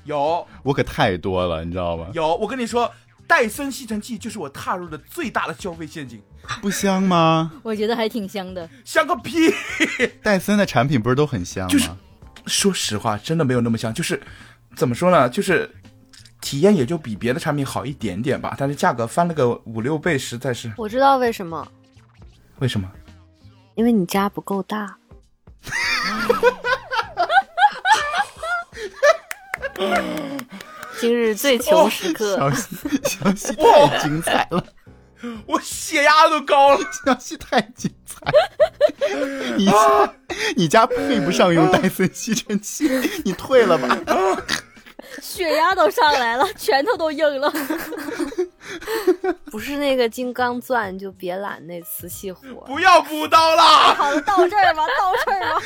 [0.04, 2.08] 有我可太多了，你知道吗？
[2.14, 2.92] 有，我跟你说，
[3.28, 6.22] 戴森吸尘器就是我踏入的最大的消费陷阱，
[6.62, 7.52] 不香吗？
[7.62, 8.68] 我觉得还挺香的。
[8.86, 9.54] 香个屁！
[10.24, 11.70] 戴森的产品不是都很香吗？
[11.70, 11.90] 就是
[12.46, 14.22] 说实话，真的没有那么香，就是
[14.76, 15.70] 怎么说呢，就是
[16.40, 21.68] 体验也就比别的产品好一点点吧，但是价格翻了个五六倍，实在是我知道为什么，
[22.60, 22.90] 为什么？
[23.76, 24.98] 因为你家不够大。
[31.00, 34.64] 今日最穷时刻，消息消息太精彩了，
[35.48, 36.80] 我血压都高了。
[37.06, 39.56] 消息太精彩了。
[39.58, 39.70] 你
[40.56, 42.90] 你家配不上用戴森吸尘器，
[43.24, 43.98] 你退了吧。
[45.22, 47.52] 血压都上来了， 拳头都硬了。
[49.50, 52.62] 不是那个金刚钻就别揽那瓷器活。
[52.66, 53.62] 不要补刀了，
[53.96, 55.62] 好了，到这儿吧，到这儿吧。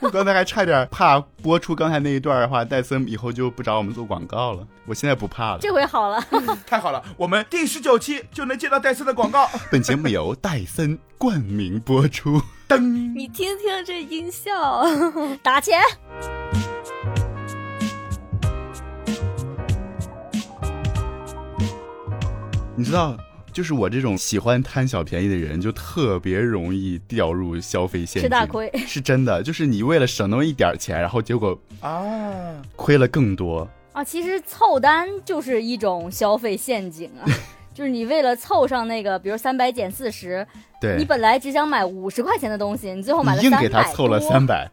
[0.00, 4.66] 我刚才还差点怕播出刚才那一段的话，戴森以后就不找我们做广告了。
[4.86, 5.58] 我现在不怕了。
[5.60, 6.20] 这回好了，
[6.66, 9.48] 太好了，我们第十九期就能接到戴森的广告。
[9.70, 12.42] 本节目由戴森冠名播出。
[12.68, 14.84] 噔，你听听这音效，
[15.42, 15.80] 打钱。
[22.76, 23.16] 你知道，
[23.52, 29.42] 就是我这种喜欢贪小便宜的人，就特别容易掉入消费陷阱，吃大亏是真的。
[29.42, 33.66] 就是你为了省那么一点儿钱，然后结果啊，亏了更多。
[33.92, 37.24] 啊，其实凑单就是一种消费陷阱啊，
[37.72, 40.46] 就是你为了凑上那个，比如三百减四十，
[40.78, 44.70] 对，你本来只想买五十块钱的东西，你最后买了硬三百给他凑了多三百，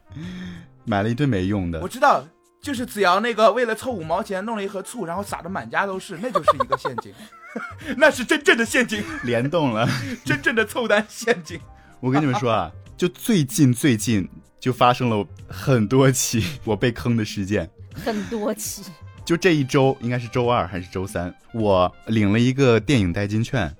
[0.84, 1.88] 买了一堆没用的我。
[1.88, 2.22] 知道，
[2.64, 7.12] 就是子瑶那个为了凑五毛钱弄了一盒醋，然后撒的满家都是，那就是一个陷阱，
[7.98, 9.86] 那是真正的陷阱， 联动了。
[10.24, 11.60] 真正的凑单陷阱。
[12.00, 14.26] 我跟你们说啊，就最近最近
[14.58, 17.68] 就发生了很多起我被坑的事件。
[18.02, 18.82] 很多起，
[19.26, 23.70] 就这一周，应该是周二还是周三，我领了一个电影代金券，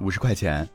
[0.00, 0.68] 五十块钱。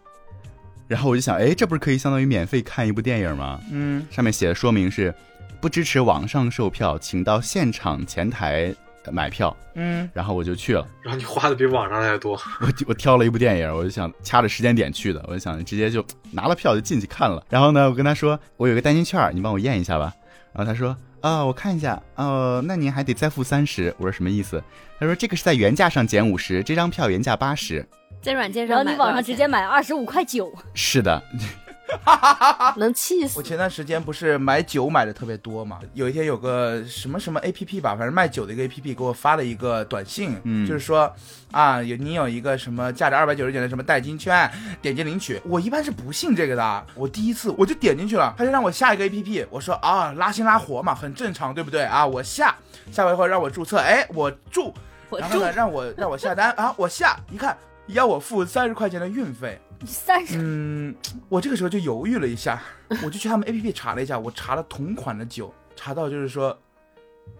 [0.88, 3.60] 然后我就想，哎，这不是可以相当于免费看一部电影吗？
[3.70, 5.14] 嗯，上面写的说明是，
[5.62, 9.56] 不支持网上售票，请到现场前台呃买票。
[9.76, 17.44] 嗯，然后我就去了，然后你花的比网上还多，我我挑了一部电影，我就想掐着时间点去的，我就想直接就拿了票就进去看了。
[17.50, 20.14] 然后呢，我跟他说，我有个代金券，你帮我验一下吧。
[20.52, 23.94] 然后他说，啊、我看一下，哦，那您还得再付三十。
[23.98, 24.62] 我说什么意思？
[25.00, 27.88] 他说这个是在原价上减五十，这张票原价八十。
[28.22, 31.24] 在软件然后你网上直接买二十五块九，是的，
[32.78, 33.44] 能气死我。
[33.44, 41.14] 前段时间不是买酒买的特别多嘛，有一天有个什么什么 A P P 吧，反正卖酒的一个 A P P 给我发了一个短信，嗯就是说
[41.52, 44.50] 啊，有你有一个什么价值二百九十九的什么代金券，
[44.82, 45.42] 点击领取。
[45.46, 52.06] 我一般是不信这个的，我第一次我就点进去了，他就让我下一个 A P P，我说啊拉新拉活嘛，很正常，对不对啊？
[52.06, 52.56] 我下
[52.92, 54.74] 下完以后让我注册，哎，我注，
[55.10, 59.60] 我住然后呢让我让我下单啊，我下一看要我付三十块钱的运费。
[59.86, 60.38] 三十。
[60.38, 60.96] 嗯，
[61.28, 62.62] 我这个时候就犹豫了一下，
[63.04, 66.58] 我就去他们 A P P 查了一下，我查了同款的酒，查到就是说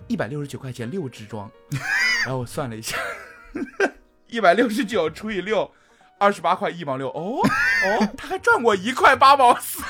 [0.08, 1.50] 一百六十九块钱六支装，
[2.24, 2.98] 然后我算了一下，
[4.28, 5.70] 一百六十九除以六，
[6.18, 9.82] 二十八块一毛六，哦哦，他还赚我一块八毛四，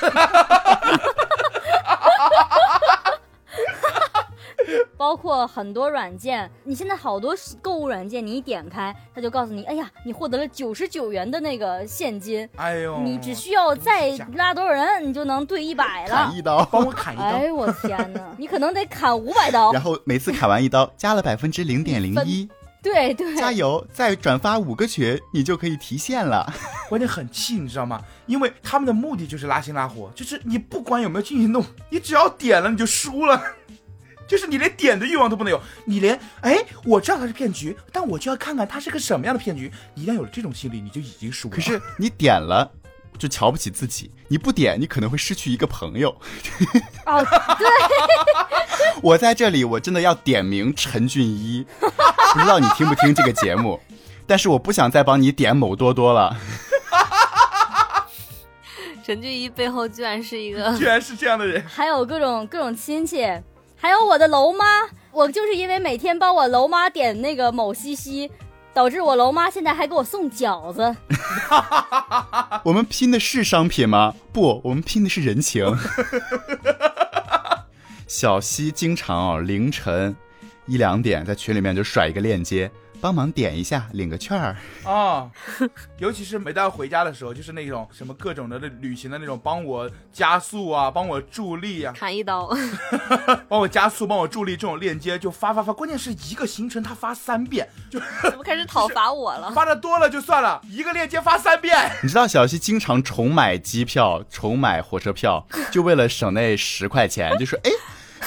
[4.96, 16.36] 包括很多软件，你现在好多购物软件，你一点开，它就告诉你，哎呀，你获得了九十九元的那个现金，哎呦，你只需要再拉多少人，你就能兑一百了砍。
[16.36, 17.24] 一刀，帮我砍一刀。
[17.24, 18.34] 哎，我天哪！
[18.38, 19.72] 你可能得砍五百刀。
[19.74, 22.48] 然后每次砍完一刀，加了百分之零点零一，
[22.82, 23.86] 对对，加油！
[23.92, 26.52] 再转发五个群，你就可以提现了。
[26.88, 28.00] 关键很气，你知道吗？
[28.26, 33.40] 因为他们的目的就是拉新拉火，就是你不管有没有进去弄，你只要点了你就输了。
[34.30, 39.72] 就是你连点的欲望都不能有，你连哎，我知道它是骗局，但我就要看看它是个什么样的骗局。
[39.92, 41.56] 你一旦有了这种心理，你就已经输了。
[41.56, 42.70] 可是你点了，
[43.18, 46.10] 就瞧不起自己；你不点，你可能会失去一个朋友。
[47.06, 47.26] 哦，
[47.58, 47.66] 对，
[49.02, 53.80] 我在这里，我真的要点名陈俊一，不知道你听不听这个节目，
[54.28, 56.36] 但是我不想再帮你点某多多了。
[59.02, 63.26] 陈俊一背后居然是一个居然是这样的人，还有各种各种亲戚，
[63.80, 64.64] 还有我的楼妈，
[65.10, 68.30] 我就是因为每天帮我楼妈点那个某西西，
[68.74, 70.94] 导致我楼妈现在还给我送饺子。
[72.62, 74.14] 我们拼的是商品吗？
[74.34, 75.64] 不，我们拼的是人情。
[78.06, 80.14] 小西经常哦凌晨
[80.66, 84.56] 一两点在群里面就甩一个链接，帮忙点一下，领个券儿。
[84.84, 85.30] 啊，
[85.98, 92.50] 尤其是每到回家的时候，就是那种什么各种的旅行的那种，帮我加速啊，帮我助力啊，砍一刀。
[93.48, 95.72] 帮我加速，帮我助力这种链接就发发发。
[95.72, 99.50] 关键是一个行程他发三遍，就怎么开始讨伐我了？
[99.54, 101.90] 发的多了就算了，一个链接发三遍。
[102.02, 107.70] 你知道小西经常重买机票、重买火车票，就为了省那十块钱，就说哎。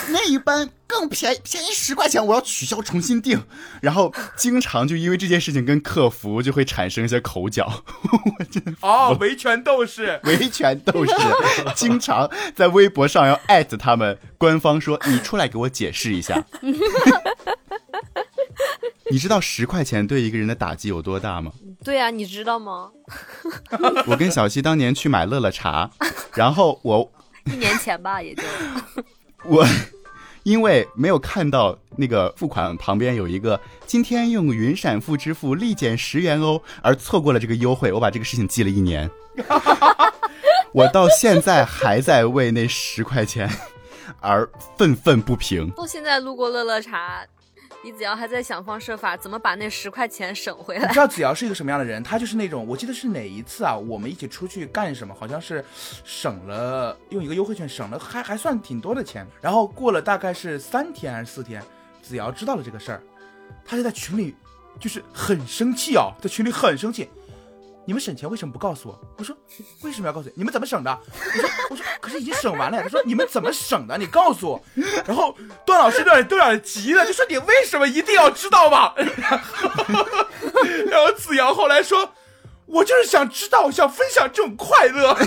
[0.10, 3.41] 那一班更便宜，便宜十块钱，我要取消重新订。
[3.82, 7.84] 然后经常就因为这件事情跟客服就会产生一些口角，
[8.38, 11.13] 我真的哦，维权斗士， 维权斗士，
[11.75, 16.43] 经常在微博上要艾特他们官方说你出来给我解释一下。
[19.12, 21.51] 你知道十块钱对一个人的打击有多大吗？
[21.84, 22.89] 对呀、你知道吗？
[24.08, 25.91] 我跟小西当年去买乐乐茶，
[26.34, 27.12] 然后我
[27.51, 28.41] 一年前吧，也就
[29.45, 29.65] 我
[30.43, 39.10] 因为没有看到那个付款旁边有一个今天用云闪付支付立减十元哦，而错过了这个优惠，我把这个事情记了一年。
[40.73, 43.49] 我到现在还在为那十块钱
[44.19, 45.71] 而愤愤不平。
[45.77, 47.25] 我现在路过乐乐茶，
[47.84, 51.00] 李子瑶还在想方设法怎么把那十块钱省回来你知。
[51.00, 52.02] 道子瑶是一个什么样的人？
[52.02, 53.76] 他就是那种，我记得是哪一次啊？
[53.76, 55.13] 我们一起出去干什么？
[55.13, 55.63] 好像是
[56.06, 59.28] 省了用一个优惠券省了还还算挺多的钱。
[59.41, 61.62] 然后过了大概是三天还是四天，
[62.02, 63.04] 子瑶知道了这个事儿，
[63.65, 64.34] 他就在群里
[64.80, 67.10] 就是很生气啊，在群里很生气。
[67.86, 69.00] 你们省钱为什么不告诉我？
[69.17, 69.36] 我说
[69.82, 70.34] 为什么要告诉你？
[70.38, 71.00] 你们怎么省的？
[71.36, 72.84] 我说我说可是已经省完了呀。
[72.84, 73.98] 他说你们怎么省的？
[73.98, 74.63] 你告诉我。
[75.06, 78.93] 然后段老师有点都有点急了，就说你为什么一定要知道吧？
[78.98, 80.06] 然 后
[80.88, 82.13] 然后子瑶后来说，
[82.65, 85.17] 我就是想知道，想分享这种快乐。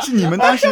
[0.04, 0.66] 是你们当时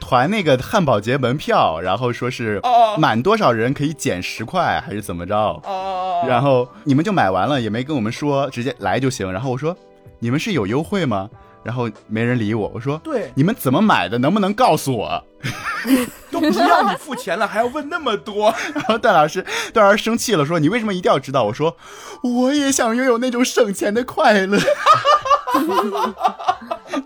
[0.00, 5.36] 团那个汉堡节门票，然后说是哦满多少人可以减十块，还是怎么着？
[5.36, 9.30] 哦然后你们就买完了，也没跟我们说，直接来就行。
[9.32, 9.76] 然后我说，
[10.20, 11.28] 你们是有优惠吗？
[11.64, 12.70] 然后没人理我。
[12.74, 14.18] 我说，对，你们怎么买的？
[14.18, 15.24] 能不能告诉我？
[16.30, 18.54] 都不要你付钱了，还要问那么多。
[18.74, 19.44] 然后段老师，
[19.74, 21.44] 段老师生气了，说你为什么一定要知道？
[21.44, 21.76] 我说，
[22.22, 24.58] 我也想拥有那种省钱的快乐。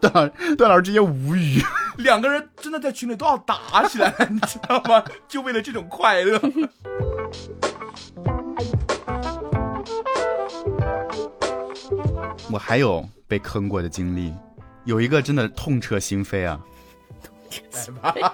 [0.00, 1.62] 段老段老师直接无语。
[1.96, 5.02] 两个人真的在群里都要打起来了，你知道吗？
[5.26, 6.38] 就为了这种快乐。
[12.52, 14.32] 我还有被坑过的经历，
[14.86, 16.60] 有一个真的痛彻心扉啊！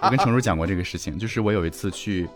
[0.03, 2.29] 我跟程叔讲过这个事情，就是我有一次去，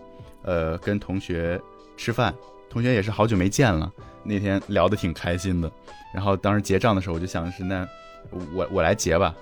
[0.42, 1.60] 呃，跟同学
[1.96, 2.34] 吃饭，
[2.70, 3.92] 同学也是好久没见了，
[4.24, 5.70] 那天聊得挺开心的。
[6.14, 7.86] 然后当时结账的时候，我就想是那
[8.54, 9.34] 我我来结吧。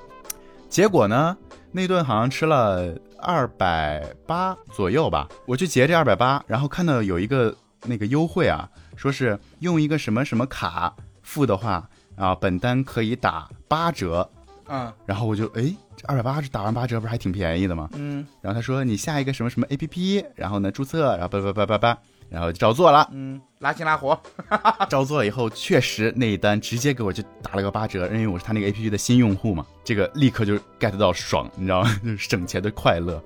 [0.68, 1.36] 结果呢，
[1.70, 7.56] 那顿好像吃了二百八左右吧，我去结这二百八，然后看到有一个
[7.86, 14.28] 那个优惠啊，说是用一个什么什么卡付的话啊，本单可以打八折。
[14.68, 17.88] 嗯然后我就哎，这二百八是打完八折，不是还挺便宜的吗？
[17.94, 21.98] 嗯然后他说你下一个什么什么 A P P，然后呢注册，然后叭叭叭叭叭，
[22.28, 23.08] 然后就照做了。
[23.12, 24.18] 嗯，拉新拉活。
[24.88, 31.94] 照做了以后，确实那一单直接给我就打了个八折，因为我是他那个 A P P 的新用户嘛，这个立刻就 get 到爽，你知道吗？
[32.02, 33.22] 就是省钱的快乐。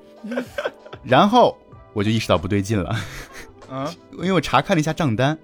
[1.05, 1.57] 然后
[1.92, 2.96] 我就意识到不对劲了，
[3.70, 5.38] 嗯，因为我查看了一下账单，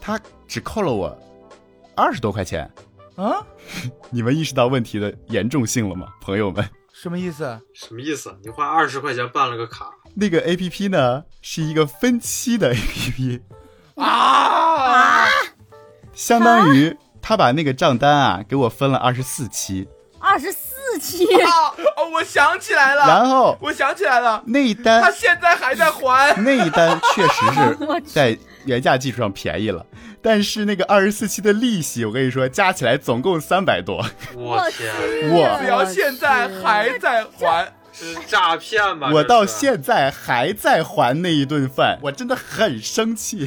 [0.00, 1.16] 他只扣了我
[1.96, 2.70] 二十多块钱。
[3.18, 3.44] 啊，
[4.10, 6.64] 你们意识到问题的严重性了吗，朋友们？
[6.94, 7.60] 什么意思？
[7.74, 8.32] 什么意思？
[8.44, 13.42] 你花二十块钱办了个卡，那个 A P P 呢是一个分期的 A P P，
[13.96, 15.26] 啊！
[16.14, 19.88] 相当于他把那个账单啊给我分了二十四期，
[20.20, 21.50] 二十四期，啊
[21.96, 26.34] 哦，我想起来了，然后我想起来了，那一单他现在还在还。
[26.40, 29.84] 那一单确实是 在原价基础上便宜了，
[30.20, 34.04] 但是那个二十四期的利息，我跟你说加起来总共三百多，
[34.34, 34.92] 我天，
[35.30, 39.10] 我只要现在还在还，是诈骗吧？
[39.12, 43.44] 我到现在还在还那一顿饭，我真的很生气，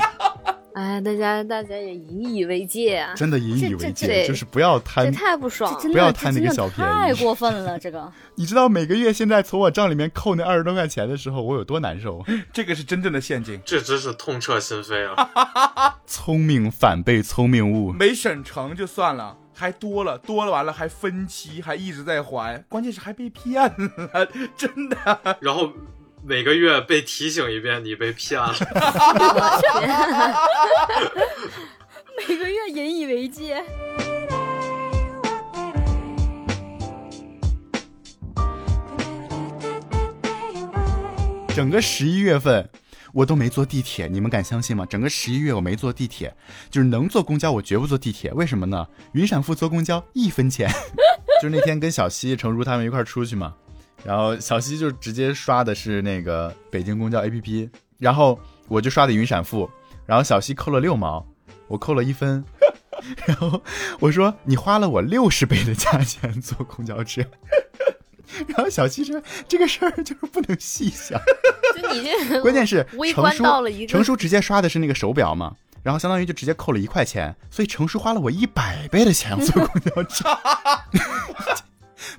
[0.74, 5.12] 哎，大家大家也引以为戒啊，真的引以为戒，就是不要这贪。
[5.12, 5.80] 太不爽了。
[5.92, 12.24] 不要贪那个小便宜太过分了， 这个你知道每个月现在从我账里面扣那二十多块钱的时候，我有多难受？
[12.54, 15.98] 这个是真正的陷阱，这真是痛彻心扉啊！
[16.08, 19.38] 聪明反被聪明误，没审成就算了。
[19.54, 24.98] 还多了，多了完了还分期，还一直在还，关键是还被骗了，真的。
[25.40, 25.72] 然后
[26.24, 28.54] 每个月被提醒一遍，你被骗了。
[32.28, 33.64] 每个月引以为戒。
[41.54, 42.70] 整个十一月份
[43.12, 44.86] 我都没坐地铁，你们敢相信吗？
[44.86, 46.34] 整个十一月我没坐地铁，
[46.70, 48.88] 就是能坐公交我绝不坐地铁，为什么呢？
[49.14, 50.70] 云闪付坐公交一分钱，
[51.42, 53.54] 就是那天跟小西、程如他们一块儿出去嘛，
[54.04, 59.70] 然后小西就直接刷的是那个北京公交 APP，然后我就刷的云闪付，
[60.06, 61.26] 然后小西扣了六毛，
[61.68, 62.44] 我扣了一分。
[63.26, 63.60] 然后
[64.00, 67.24] 我说你花了我六十倍的价钱坐公交车，
[68.48, 71.20] 然后小西说这个事儿就是不能细想，
[71.76, 80.30] 就你这关键是微观程叔到了一个程叔直接刷的是那个手表嘛，然后相当于就直接扣了一块钱，所以程叔花了我一百倍的钱坐公交车，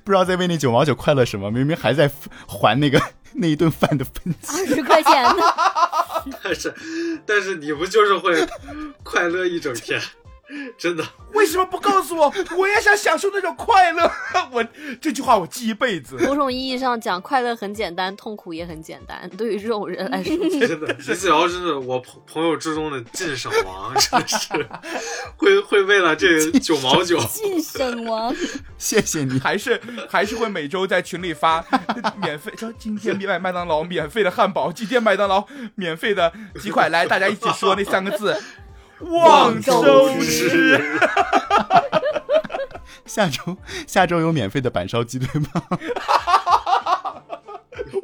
[0.03, 2.09] 不知道在为那九毛九快乐什么，明明还在
[2.47, 3.01] 还那个
[3.35, 4.51] 那一顿饭的分期。
[4.57, 5.43] 二十块钱呢？
[6.43, 6.73] 但是，
[7.25, 8.47] 但是你不就是会
[9.03, 9.99] 快乐一整天？
[10.77, 11.03] 真的，
[11.43, 12.33] 为什么不告诉我？
[12.57, 14.09] 我也想享受那种快乐。
[14.49, 14.63] 我
[15.01, 16.15] 这句话我记一辈子。
[16.25, 19.29] 某种意义上讲，快乐很简单，痛苦也很简单。
[19.37, 24.47] 对于这种人来说， 真的，李子瑶真是我朋朋友之中的晋省王， 真的是
[25.35, 28.33] 会会为了这个九毛九，晋省王，
[28.77, 31.61] 谢谢你，还是还是会每周在群里发
[32.21, 38.41] 免费，说今天买麦当劳免费的汉堡，今天麦当劳免费的鸡块，来大家一起说那三个字，
[38.99, 40.81] 望周知。
[43.05, 45.61] 下周下周有免费的板烧鸡腿堡，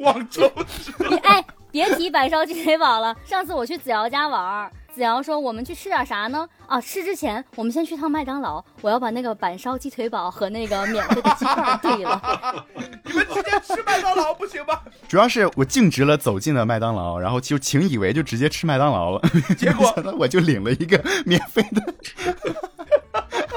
[0.00, 0.92] 望周知。
[1.08, 3.16] 你哎，别提板烧鸡腿堡了。
[3.24, 6.48] 上次我去子瑶家玩儿，子瑶说我们去吃点啥呢？
[6.66, 12.66] 啊，吃之前我们先去趟麦当劳，我要把那个板烧鸡腿堡和那个免费的鸡块兑了。
[13.04, 14.80] 你们直接吃麦当劳不行吗？
[15.08, 19.20] 主要是我径直了走进了麦当劳，然后就请以为就直接吃麦当劳了，
[19.56, 21.94] 结果 我就领了一个免费的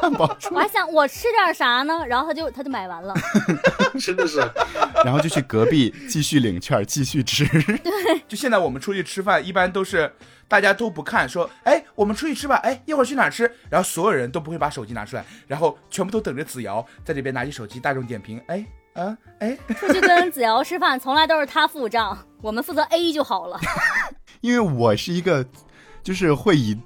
[0.03, 3.13] 汉堡出我还想我吃点啥呢，然后他就他就买完了。
[3.99, 4.39] 真的是
[5.05, 7.45] 然后就去隔壁继续领券，继续吃。
[7.63, 10.13] 对就现在我们出去吃饭，一般都是
[10.47, 13.49] 大家都不看，说，哎，我们出去吃吧，哎，一会儿去哪儿吃？
[13.69, 23.57] 然后所有人都不会把手机拿出来，然后全部都等着子瑶在这边拿起手机，大众点评，哎，啊，哎，出去跟子瑶吃饭，从来都是他付账，我们负责 A 就好了。
[24.41, 25.45] 因为我是一个
[26.03, 26.77] 就是会以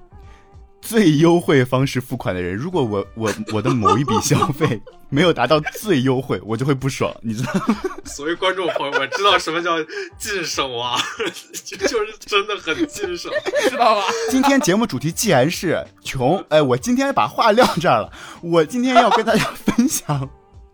[0.87, 7.77] 最优惠方式付款的人，如果我我我的某一笔消费没有达到最优惠，我就会不爽，你知道吗？
[8.05, 9.75] 所以观众朋友们知道什么叫
[10.17, 10.95] 禁手啊，
[11.65, 13.29] 就就是真的很禁手。
[13.69, 14.03] 知道吧？
[14.29, 20.29] 今天节目主题既然是穷，哎，我今天把话撂这儿了，我今天要跟大家分享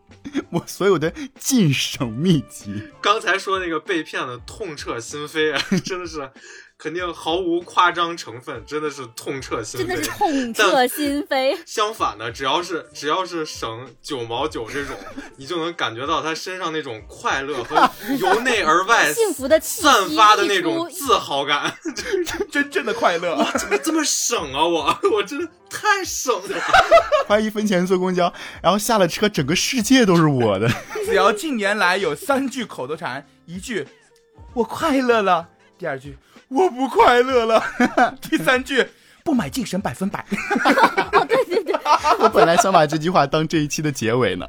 [0.52, 2.84] 我所有的禁省秘籍。
[3.02, 6.30] 刚才说那个被骗的痛彻心扉啊，真的是
[6.84, 10.06] 肯定毫无夸张成分，真的是痛彻心真的。
[10.06, 11.58] 痛彻心扉。
[11.66, 14.94] 相反的，只要是只要是省九毛九这种，
[15.38, 21.74] 你就能感觉到他身上那种快乐和 由内而外幸福的气散发的那种自豪感。
[22.52, 23.42] 真正的快乐。
[23.58, 25.00] 怎么这么省啊我？
[25.10, 26.60] 我真的太省了。
[27.26, 30.68] 花一分钱坐公交，然后下了车，整个世界都是我的。
[31.06, 33.88] 子瑶近年来有三句口头禅，一句
[34.54, 36.18] 我快乐了，第二句
[36.54, 37.64] 我不快乐了，
[38.22, 38.86] 第三句
[39.24, 40.26] 不买晋省百分百。
[42.20, 44.48] 我本来想把这句话当这一期的结尾呢。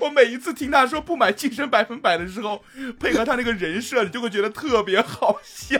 [0.00, 2.62] 我每一次听他说不买晋省百分百的时候，
[2.98, 5.78] 配合他那个人设，你就会觉得特别好笑。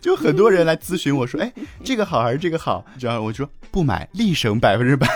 [0.00, 1.52] 就很多人来咨询我说：“哎，
[1.82, 5.08] 这个好还是这个好？”然后我就说不买，立省百分之百。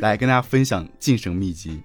[0.00, 1.82] 来跟大家分享晋升秘籍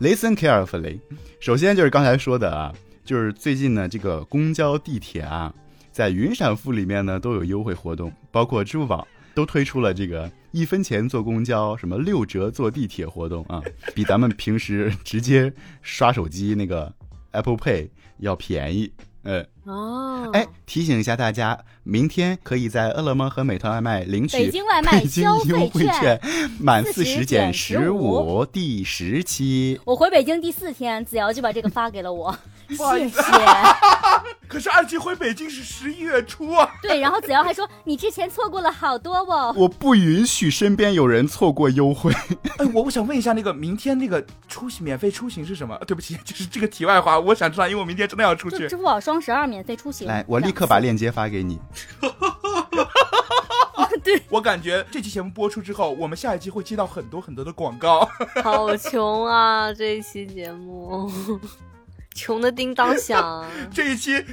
[0.00, 1.00] ，Listen carefully。
[1.40, 2.72] 首先就是刚才说的啊，
[3.06, 5.54] 就是最近呢，这个公交、地铁啊，
[5.92, 13.62] 在云闪付里面呢都有优惠活动，包括支付宝都推出了这个一分钱坐公交，什么六折坐地铁活动啊，
[13.94, 15.52] 比咱们平时直接
[15.82, 16.92] 刷手机那个
[17.30, 17.88] Apple Pay
[18.18, 18.92] 要便宜。
[19.22, 26.20] 嗯，哦，哎，提醒一下大家，明天可以在饿了么和美团外卖领取北京外卖北京消优惠费券。
[26.60, 29.80] 满40四十减十减五，第十期。
[29.84, 32.36] 我回北京第四天，子瑶就把这个发给了我，
[32.70, 33.12] 谢谢。
[34.48, 39.52] 可是二期回北京是十一月初啊，对，然后子瑶还说你之前错过了好多哦。
[39.58, 42.12] 我不允许身边有人错过优惠。
[42.58, 45.76] 哎，我我想问一下，那个明天那个出行免费出行是什么？
[45.84, 48.76] 对不起，就是这个题外话，我想知道，因为我明天真的要出去支。
[48.76, 50.06] 付宝双十二免费出行。
[50.06, 51.60] 来，我立刻把链接发给你。
[54.28, 58.08] 我感觉这期节目播出之后，我们下一期会接到很多很多的广告。
[58.42, 59.72] 好穷啊！
[59.72, 61.10] 这一期节目，
[62.14, 63.44] 穷的叮当响。
[63.72, 64.24] 这一期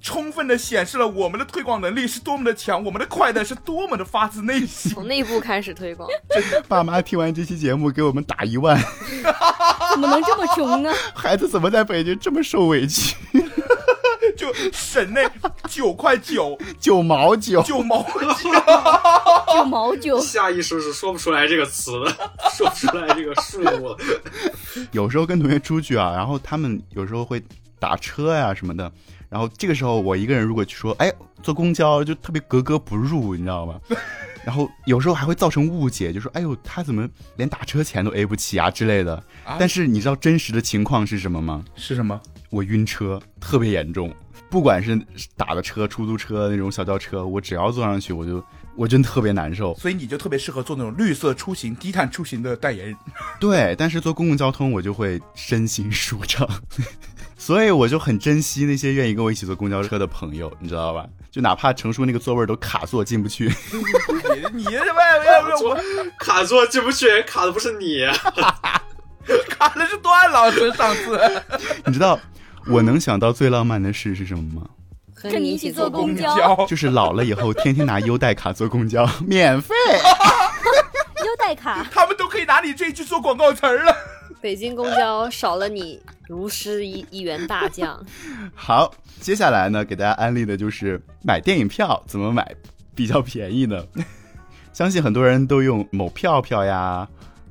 [0.00, 4.92] 充分的显示了我们的推广能力是多么的强，我们的快乐是多么的发自内心。
[4.92, 6.08] 从内部开始推广，
[6.66, 8.80] 爸妈听完这期节目给我们打一万，
[9.90, 10.90] 怎么能这么穷呢？
[11.14, 13.14] 孩子怎么在北京这么受委屈？
[14.36, 15.28] 就省内
[15.68, 18.50] 九块九九毛九，九毛九，
[19.54, 22.10] 九毛九 下意识是说不出来这个词的，
[22.56, 23.96] 说不出来这个数目。
[24.92, 27.42] 有时候跟同学出去啊，然后他们有时候会
[27.78, 28.90] 打车呀、什么的，
[29.28, 31.12] 然后这个时候我一个人如果去说，哎，
[31.42, 33.78] 坐公交就特别格格不入，你知道吗？
[34.44, 37.06] 然后有时候还会造成误解，就说，哎呦，他怎么
[37.36, 39.14] 连打车钱都 A 不起啊之类的。
[39.44, 41.62] 啊但是你知道真实的情况是什么吗？
[41.76, 42.18] 是什么？
[42.50, 44.14] 我晕车特别严重，
[44.50, 45.00] 不管是
[45.36, 48.42] 打的车、出租车那种小轿车，我只要坐上去，我就
[48.74, 49.74] 我真特别难受。
[49.74, 52.96] 所以你就特别适合做那种绿色出行、低碳出行的代言人。
[53.38, 56.48] 对，但是坐公共交通我就会身心舒畅，
[57.36, 61.06] 所以我就很珍惜那些愿意跟我一起坐公交车的朋友，你知道吧？
[61.30, 63.44] 就哪怕成叔那个座位都卡座进不去，
[64.54, 65.78] 你你这喂喂我
[66.18, 67.98] 卡座进不去，卡的不是你。
[69.50, 71.20] 卡的是段老师上次。
[71.86, 72.18] 你知道
[72.66, 74.68] 我能想到最浪漫的事是什么吗？
[75.14, 79.74] 和跟你一起坐公公交交 就是老了以后天天拿优待卡坐公交，免费。
[81.24, 83.94] 优待卡，他们都可以拿你这一句做广告词儿了。
[84.40, 88.00] 北京公交少了你，如失一一员大将。
[88.54, 92.54] 好，接下来呢，给大家安利的就是买电影票怎么买
[92.94, 93.82] 比较便宜呢？
[94.72, 97.08] 相信很多人都用某票票呀，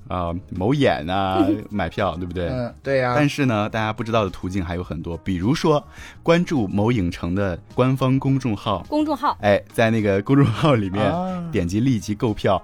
[0.08, 2.47] 啊、某眼啊 买票，对不对？
[2.49, 5.84] 嗯，对呀但是呢，大家不知道的途径还有很多，比如说
[6.24, 12.62] 关注某影城的官方公众号，公众号哎，在那个公众号里面、啊点击立即购票，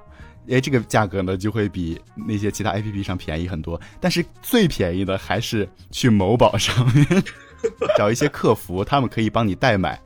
[0.49, 3.79] 哎，这个价格呢就会比那些其他 APP 上便宜很多。
[3.99, 7.05] 但是最便宜的还是去某宝上面
[7.97, 9.97] 找一些客服，他们可以帮你代买，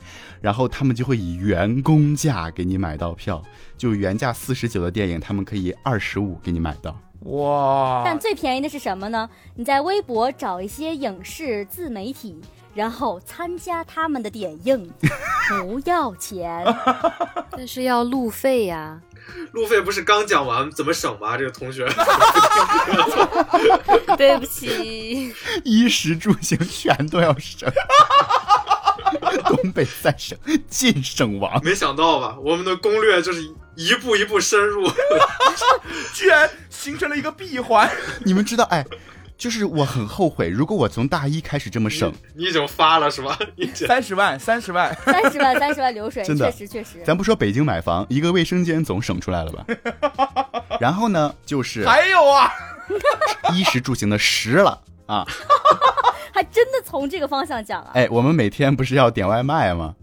[0.41, 3.43] 然后他们就会以员工价给你买到票，
[3.77, 6.95] 就原价四十九的电影，他们可以二十五给你买到。
[7.21, 9.29] 哇，但最便宜的是什么呢？
[9.55, 12.39] 你在微博找一些影视自媒体，
[12.73, 14.89] 然后参加他们的点映，
[15.61, 16.63] 不要钱。
[17.51, 19.01] 但是要路费呀、
[19.51, 21.35] 路费不是刚讲完怎么省吗？
[21.37, 21.87] 这个同学，
[24.15, 27.67] 对不起，衣食住行全都要省。
[29.45, 30.37] 东北三省
[30.69, 32.37] 尽省王，没想到吧？
[32.43, 33.41] 我们的攻略就是
[33.77, 34.85] 一步一步深入。
[36.13, 37.89] 居然形成了一个闭环。
[38.25, 38.85] 你们知道，哎，
[39.37, 43.37] 就是我很后悔，如果我从大一开始这么省，你已经发了是吧？
[43.75, 47.01] 三十万，三十万，三十万， 三十万流水，真的确实确实。
[47.05, 49.65] 咱不说北京买房，一个卫生间总省出来了吧？
[50.79, 52.51] 然后呢，就是还有啊，
[53.53, 55.25] 衣食住行的食了啊！
[56.33, 57.91] 还真的从这个方向讲啊。
[57.93, 59.95] 哎，我们每天不是要点外卖吗？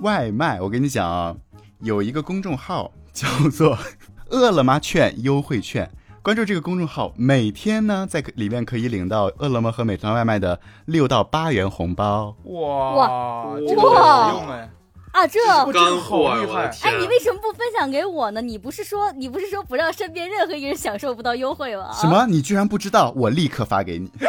[0.00, 1.34] 外卖，我跟你讲啊，
[1.82, 3.78] 有一个公众号叫做
[4.28, 5.90] “饿了么券优惠券”，
[6.22, 12.36] 关注这个公众号，每天呢在里面可以领到饿了么和美团外卖的六到八元红包。
[12.44, 14.70] 哇哇这个哇很实用哎，
[15.12, 15.40] 啊，这。
[15.66, 16.70] 我干货啊！
[16.82, 18.42] 哎，，你为什么不分享给我呢？
[18.42, 21.90] 你不是说你不是说不让身边任何一个人享受不到优惠吗？
[21.94, 22.26] 什么？
[22.26, 23.12] 你居然不知道？
[23.16, 24.10] 我立刻发给你。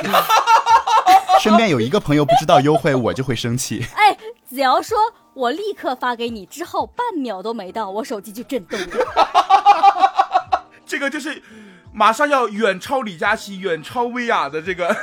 [1.41, 3.83] 身边有一个朋友不知道优惠，我就会生气。
[3.95, 4.15] 哎，
[4.47, 4.97] 子瑶说
[5.33, 8.87] 我立刻发给你，之后半秒都没到，我手机就震动了。
[10.85, 11.41] 这个就是
[11.93, 14.95] 马上要远超李佳琦、远超薇娅的这个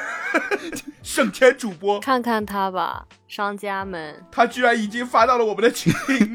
[1.03, 4.22] 省钱主播，看看他吧，商家们。
[4.31, 5.93] 他居然已经发到了我们的群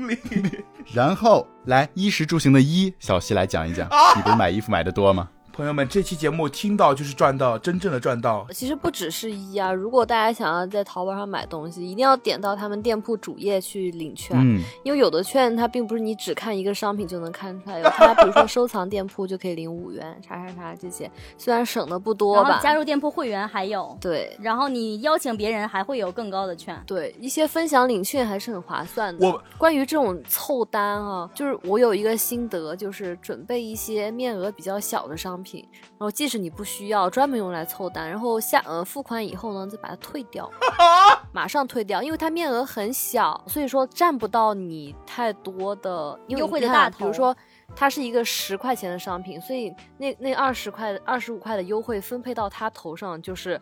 [0.08, 0.18] 里。
[0.92, 3.88] 然后来衣食住行的衣，小西来讲一讲。
[4.16, 5.30] 你不是买衣服买的多吗？
[5.54, 8.48] 朋友们，这期节目听到就是赚到，真正的赚到。
[8.50, 26.76] 其实不只是一啊，如果大家想要在淘宝上买东西，一定要点到他们店铺主页去领券，嗯，因为有的券它并不是你只看一个商品就能看出来，有它比如说收藏店铺就可以领五元，啥啥啥这些，虽然省的不多吧，加入店铺会员还有，对然后你邀请别人还会有更高的券。
[26.88, 29.28] 对，一些分享领券还是很划算的。
[29.28, 40.50] 我关于这种凑单啊，就是我有一个心得，就是准备一些面额比较小的商品，然后即使你不需要，专门用来凑单，然后下呃付款以后呢，再把它退掉，
[41.34, 47.36] 马上退掉，因为它面额很小，所以说占不到你太多的优惠的大头比如说。
[47.76, 53.60] 它是一个十块钱的商品，所以那那二十块、二十五块的优惠分配到他头上就是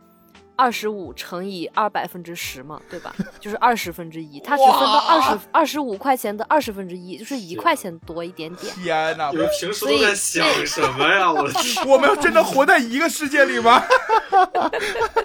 [0.61, 3.11] 二十五乘以二百分之十嘛，对吧？
[3.41, 8.71] 就是二十分之一，他只分到二十二十五块钱的二十分之一，就是一块钱多一点点。
[8.75, 9.33] 天哪我！
[9.33, 11.31] 们平时都在想什么呀？
[11.31, 11.49] 我
[11.91, 13.83] 我们要真的活在一个世界里吗？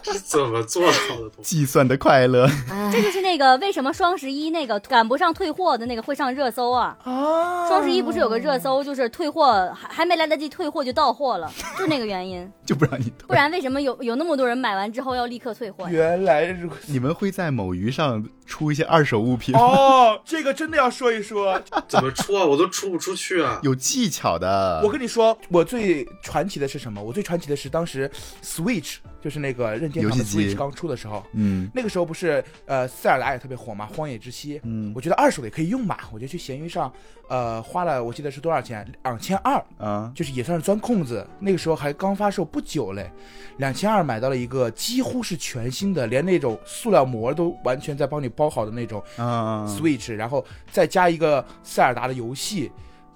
[0.03, 0.89] 这 是怎么做到
[1.37, 1.43] 的？
[1.43, 2.49] 计算的快乐。
[2.70, 6.97] 哎这就是那个为什么双十一那个赶不上退货的那个会上热搜啊？
[7.05, 12.51] 啊双十一不是有个热搜，就是退货还还没来得及退货就到货了，就是那个原因。
[12.64, 15.89] 就不让你退不然为什么有有那么多人买完之后要立刻退货？
[15.89, 16.93] 原来如此。
[16.93, 19.55] 你们会在某鱼上出一些二手物品？
[19.57, 21.61] 哦，这个真的要说一说。
[21.89, 22.45] 怎么出啊？
[22.45, 23.61] 我都出不出去啊！
[23.62, 24.81] 有技巧的。
[24.85, 27.03] 我跟你说，我最传奇的是什么？
[27.03, 28.11] 我最传奇的是当时
[28.43, 34.59] Switch 就是那个任天堂的 Switch 刚出的时候，嗯那个时候不是呃塞尔达也特别火嘛，《荒野之息》。
[34.64, 36.93] 嗯我觉得二手的也可以用嘛，我就去闲鱼上，
[37.29, 38.87] 呃，花了我记得是多少钱？
[39.03, 41.27] 两千二，啊，就是也算是钻空子。
[41.41, 43.11] 那个时候还刚发售不久嘞，
[43.59, 52.71] 两千二买到了一个几乎是全新的，连那种塑料膜都完全在帮你包好的那种啊 Switch，然后再加一个塞尔达的游戏，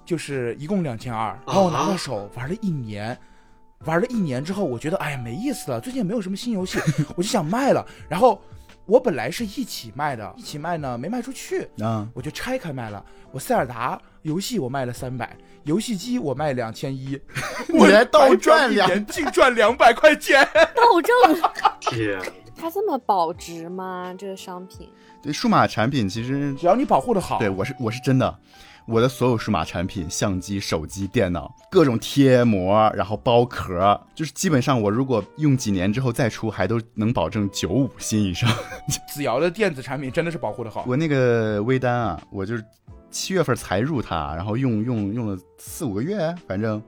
[0.05, 1.37] 就是一共两千二。
[1.45, 3.17] 然后我拿到手玩了一年，
[3.85, 6.79] 玩了一年之后，我觉得哎呀没意思了，最近也没有什么新游戏，
[7.15, 7.85] 我就想卖了。
[8.09, 8.41] 然后
[8.85, 13.03] 我本来是一起卖的，一起卖呢没卖出去，啊，我就拆开卖了。
[13.31, 17.19] 我塞尔达游戏我卖了三百，游戏机我卖两千一，
[17.73, 20.45] 我来倒赚两净赚两百块钱。
[20.75, 21.41] 倒挣，
[21.79, 22.19] 天，
[22.55, 24.13] 它这么保值吗？
[24.17, 24.89] 这个商品？
[25.23, 28.39] 对数码产品其实只要你保护的好，对我是我是真的，
[28.85, 38.49] 我的所有数码产品，相机、手机、电脑，各种贴膜，然后包壳，就是基本上我如果用几年之后再出，还都能保证九五新以上。
[39.07, 40.83] 子瑶的电子产品真的是保护的好。
[40.87, 42.63] 我那个微单啊，我就是
[43.09, 46.81] 七月份才入它，然后用用用了四五个月，反正，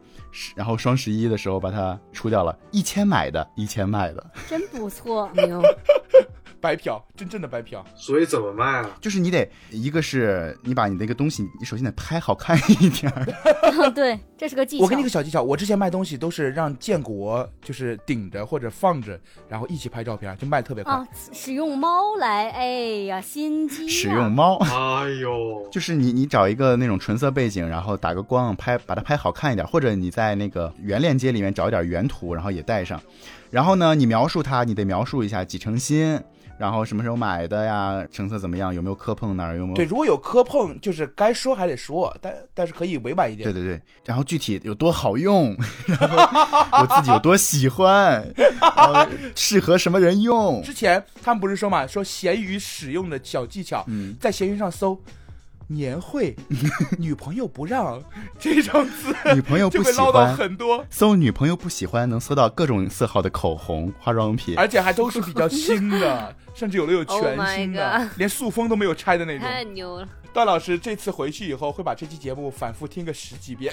[0.55, 5.29] 然后双十一的时候把它出掉了，一千买的，一千卖的，真不错。
[5.33, 5.61] 牛，
[6.63, 7.83] 白嫖，真正的白嫖。
[7.93, 8.89] 所以怎么卖啊？
[9.01, 13.11] 就是你得一个是你把你那个东西，你首先得拍好看一点，
[13.93, 14.83] 对，这是个技巧。
[14.85, 20.93] 我给你个小技巧，我之前卖东西都是让建国就是顶着或者放着，然后一起拍照片，就卖特别快。
[20.93, 22.67] 啊，使用猫来，哎
[23.07, 23.89] 呀，心机、啊。
[23.89, 24.55] 使用猫。
[24.63, 33.01] 哎呦，就是你，你找一个那种纯色背景，然后打个光，拍把它拍好看一点，或者你在那个原链接里面找一点原图，然后也带上。
[33.49, 36.19] 然后呢，你描述它，你得描述一下几成新，
[36.57, 39.75] 然后什么时候买的呀，成色怎么样，有没有磕碰哪儿，有没有？
[39.75, 43.51] 对，如果有磕碰，就是该说还得说，但但是可以委婉一点。
[43.51, 45.55] 对对对，然后具体有多好用，
[45.87, 48.25] 然后我自己有多喜欢，
[48.61, 50.61] 然后适合什么人用。
[50.63, 54.97] 之前他们不是说嘛，说闲鱼使用的小技巧，嗯，在闲鱼上搜
[55.67, 56.35] “年会
[56.99, 58.01] 女朋友不让”
[58.37, 64.55] 这种字，女朋友不喜就会捞到欢，很多，搜女朋友不喜欢能搜到各种色号的口红、化妆品。
[64.57, 69.47] 而且还都是比较新的，甚至有的有 Oh 全新的连塑封都没有拆的那种。
[69.47, 70.07] 太牛了！
[70.33, 73.71] 段老师这次回去以后会把这期节目反复听个十几遍。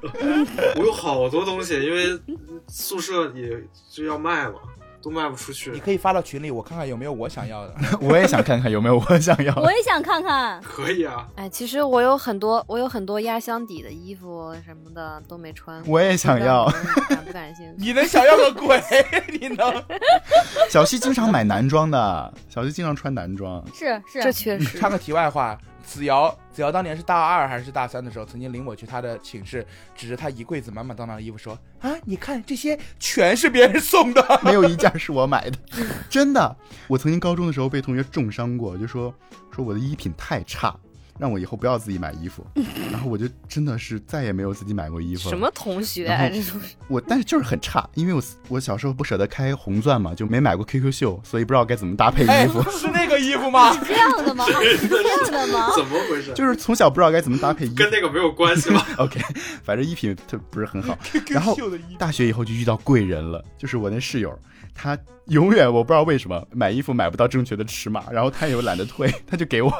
[0.76, 2.18] 我有好多东西，因为
[2.68, 4.54] 宿舍也就要卖嘛，
[5.02, 5.78] 都卖不出去你。
[5.78, 7.74] 可以发到群里，我看看有没有我想要的。
[8.00, 9.62] 我也想看看有没有我想要的。
[9.62, 10.60] 我也想看看。
[10.62, 15.82] 可以啊，哎，其实我有很多，我有很多压箱底的衣服什么的都没穿。
[15.86, 16.66] 我也想要
[17.08, 17.84] 感不感兴趣？
[17.84, 18.80] 你能想要个鬼？
[19.40, 19.84] 你能？
[20.70, 23.64] 小西经常买男装的，小西经常穿男装。
[23.72, 34.40] 是是，这确实插个题外话，子瑶，子瑶当年是大二还是大三的时候，曾经领我去她的寝室，指着她一柜子满满当当的衣服说：“啊，你看这些全是别人送的。
[34.42, 35.58] 没有一件是我买的，
[36.10, 36.56] 真的。
[36.86, 39.14] 我曾经高中的时候被同学重伤过，就说
[39.50, 40.76] 说我的衣品太差，
[41.18, 42.46] 让我以后不要自己买衣服。
[42.90, 45.28] 然后我就真的是再也没有自己买过衣服。
[45.28, 46.60] 什么同学啊这种？
[46.88, 53.72] 我但是就是很差，因为我我小时候不舍得开红钻嘛，就没买过 QQ 秀，所以不知道该怎么搭配哎衣服。，是那 个衣服吗？
[53.74, 54.44] 是这样的吗？
[54.78, 55.70] 是这样的吗？
[55.76, 56.32] 怎么回事？
[56.34, 57.90] 就是从小不知道该怎么搭配衣服跟。
[57.90, 59.20] 那个没有关系吧？OK，
[59.64, 60.96] 反正衣品特不是很好。
[61.30, 64.38] 然后秀的衣服，大学以后就遇到贵人了，就是我那室友，
[64.74, 64.96] 他
[65.26, 69.72] 永远我不知道为什么买衣服买不到正确的尺码，然后他也懒得退，他就给我。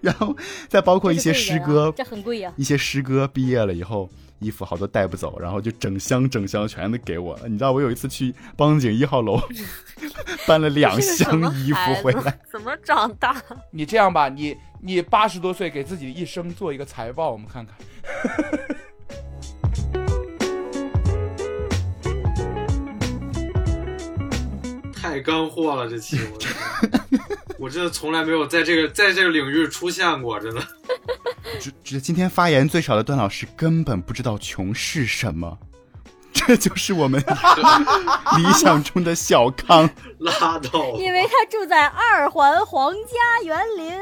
[0.00, 0.36] 然后
[0.68, 2.52] 再包括一些诗歌，这很贵呀。
[2.56, 7.38] 一些诗歌毕业了以后，衣服好多带不走，然后就整箱整箱全都给我。
[7.46, 9.40] 你知道我有一次去邦景一号楼，
[10.46, 12.40] 搬了两箱衣服回来。
[12.50, 13.36] 怎么长大？
[13.72, 17.76] 你这样吧，你你八十多岁给自己一生做一个财报，我们看看。
[25.00, 27.20] 太干货了，这期我真的
[27.58, 30.60] 我真的从来没有在这个在这个领域出现过，真的。
[31.58, 35.58] 只只今天发言最少的段老师根本不知道穷是什么，
[36.32, 37.20] 这就是我们
[38.36, 39.88] 理想中的小康。
[40.18, 43.92] 拉倒，因为他住在二环皇家园林，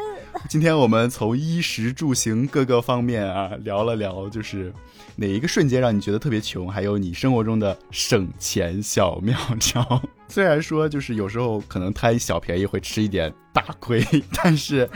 [0.49, 4.73] 今天我们从衣食住行各个方面啊聊了聊，就是
[5.21, 10.01] 哪一个瞬间让你觉得特别穷，还有你生活中的省钱小妙招。
[10.29, 14.01] 虽然说就是有时候可能贪小便宜会吃一点大亏，
[14.33, 14.89] 但是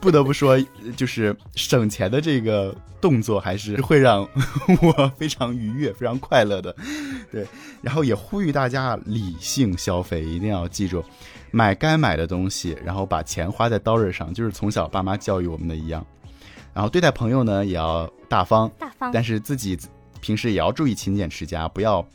[0.00, 0.58] 不得不说，
[0.96, 4.26] 就是省钱的这个动作还是会让
[4.80, 6.74] 我非常愉悦、非常快乐的。
[7.30, 7.46] 对，
[7.82, 11.04] 然后也呼吁大家理性消费，一定要记住，
[11.50, 16.06] 买该买的东西，然后把钱花在刀刃上，就是从小爸妈教育我们的一样。
[16.78, 19.10] 然后对待朋友呢，也要大方，大方。
[19.10, 19.76] 但是自己
[20.20, 22.06] 平时也要注意勤俭持家，不要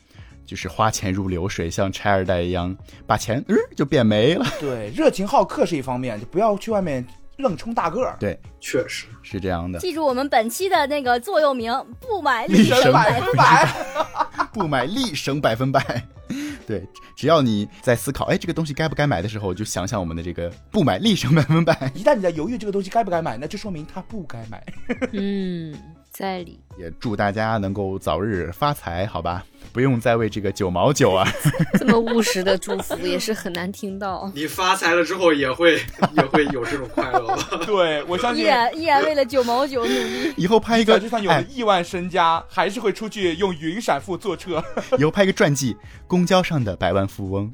[0.46, 2.74] 就是花钱如流水，像拆二代一样，
[3.06, 4.46] 把钱嗯、就变没了。
[4.58, 7.06] 对，热情好客是一方面，就不要去外面
[7.36, 8.16] 愣充大个儿。
[8.18, 13.66] 对，确实，是这样的，记住我们本期的那个座右铭：不买立省省百百分分百。
[13.66, 14.46] 百。
[14.50, 16.08] 不买立省百分百。
[16.66, 21.90] 对，只要你在思考，哎，这个东西该不该买的时候，就想想我们的这个不买立省 百分百。
[21.94, 24.64] 一旦你在犹豫这个东西该不该买，那就说明它不该买。
[25.12, 25.74] 嗯，
[26.16, 26.60] 在理。
[26.78, 29.44] 也祝大家能够早日发财，好吧？
[29.72, 31.26] 不用再为这个九毛九啊。
[31.78, 34.30] 这么务实的祝福也是很难听到。
[34.34, 35.80] 你发财了之后也会
[36.16, 37.48] 也会有这种快乐吧？
[37.66, 40.32] 对，我相信依，然依然为了九毛九努力。
[40.36, 44.62] 以后拍一个就算有了哎，亿万身家，还是会出去用云闪付坐车。
[44.98, 47.52] 以后拍一个传记，公交上的百万富翁。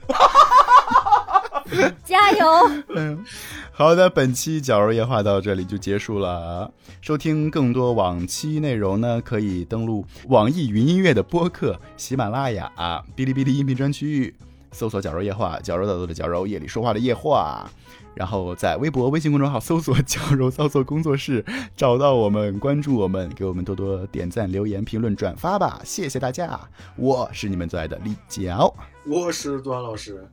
[2.05, 2.47] 加油！
[2.95, 3.25] 嗯，
[3.73, 6.71] 好的，本期绞肉夜话到这里就结束了。
[7.01, 12.71] 收听更多往期内容呢，可以登录网易云音乐的播客、喜马拉雅、
[13.17, 14.35] 哔哩哔哩音频专区，
[14.73, 17.71] 搜索“绞肉夜话”，绞肉导豆的绞肉，夜里说话的夜话。
[18.13, 21.45] 然后在微博、微信公众号搜索“绞肉操作工作室”，
[21.77, 26.61] 找到我们，关注我们，给我们多多点赞、留言、评论、转发吧，谢谢大家！
[26.97, 28.75] 我是你们最爱的李角。
[29.07, 30.29] 我是段老师，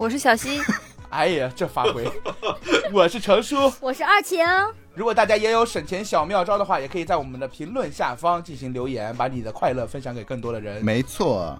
[0.00, 0.58] 我是小溪，
[1.10, 2.10] 哎呀，这发挥！
[2.90, 3.70] 我是程叔。
[3.82, 4.42] 我是二晴，
[4.94, 10.82] 如果大家也有省钱小妙招的话，也可以在我们的评论下方进行留言，把你的快乐分享给更多的人。
[10.82, 11.54] 没错，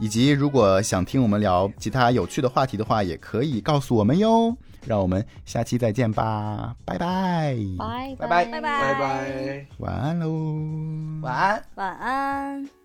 [0.00, 4.56] 以及如果想听我们聊其他有趣的话题的话，也可以告诉我们哟。
[4.84, 9.66] 让我们下期再见吧，拜拜，拜拜拜拜拜拜。
[9.78, 11.62] 晚安喽，晚安。
[11.76, 12.75] 晚安。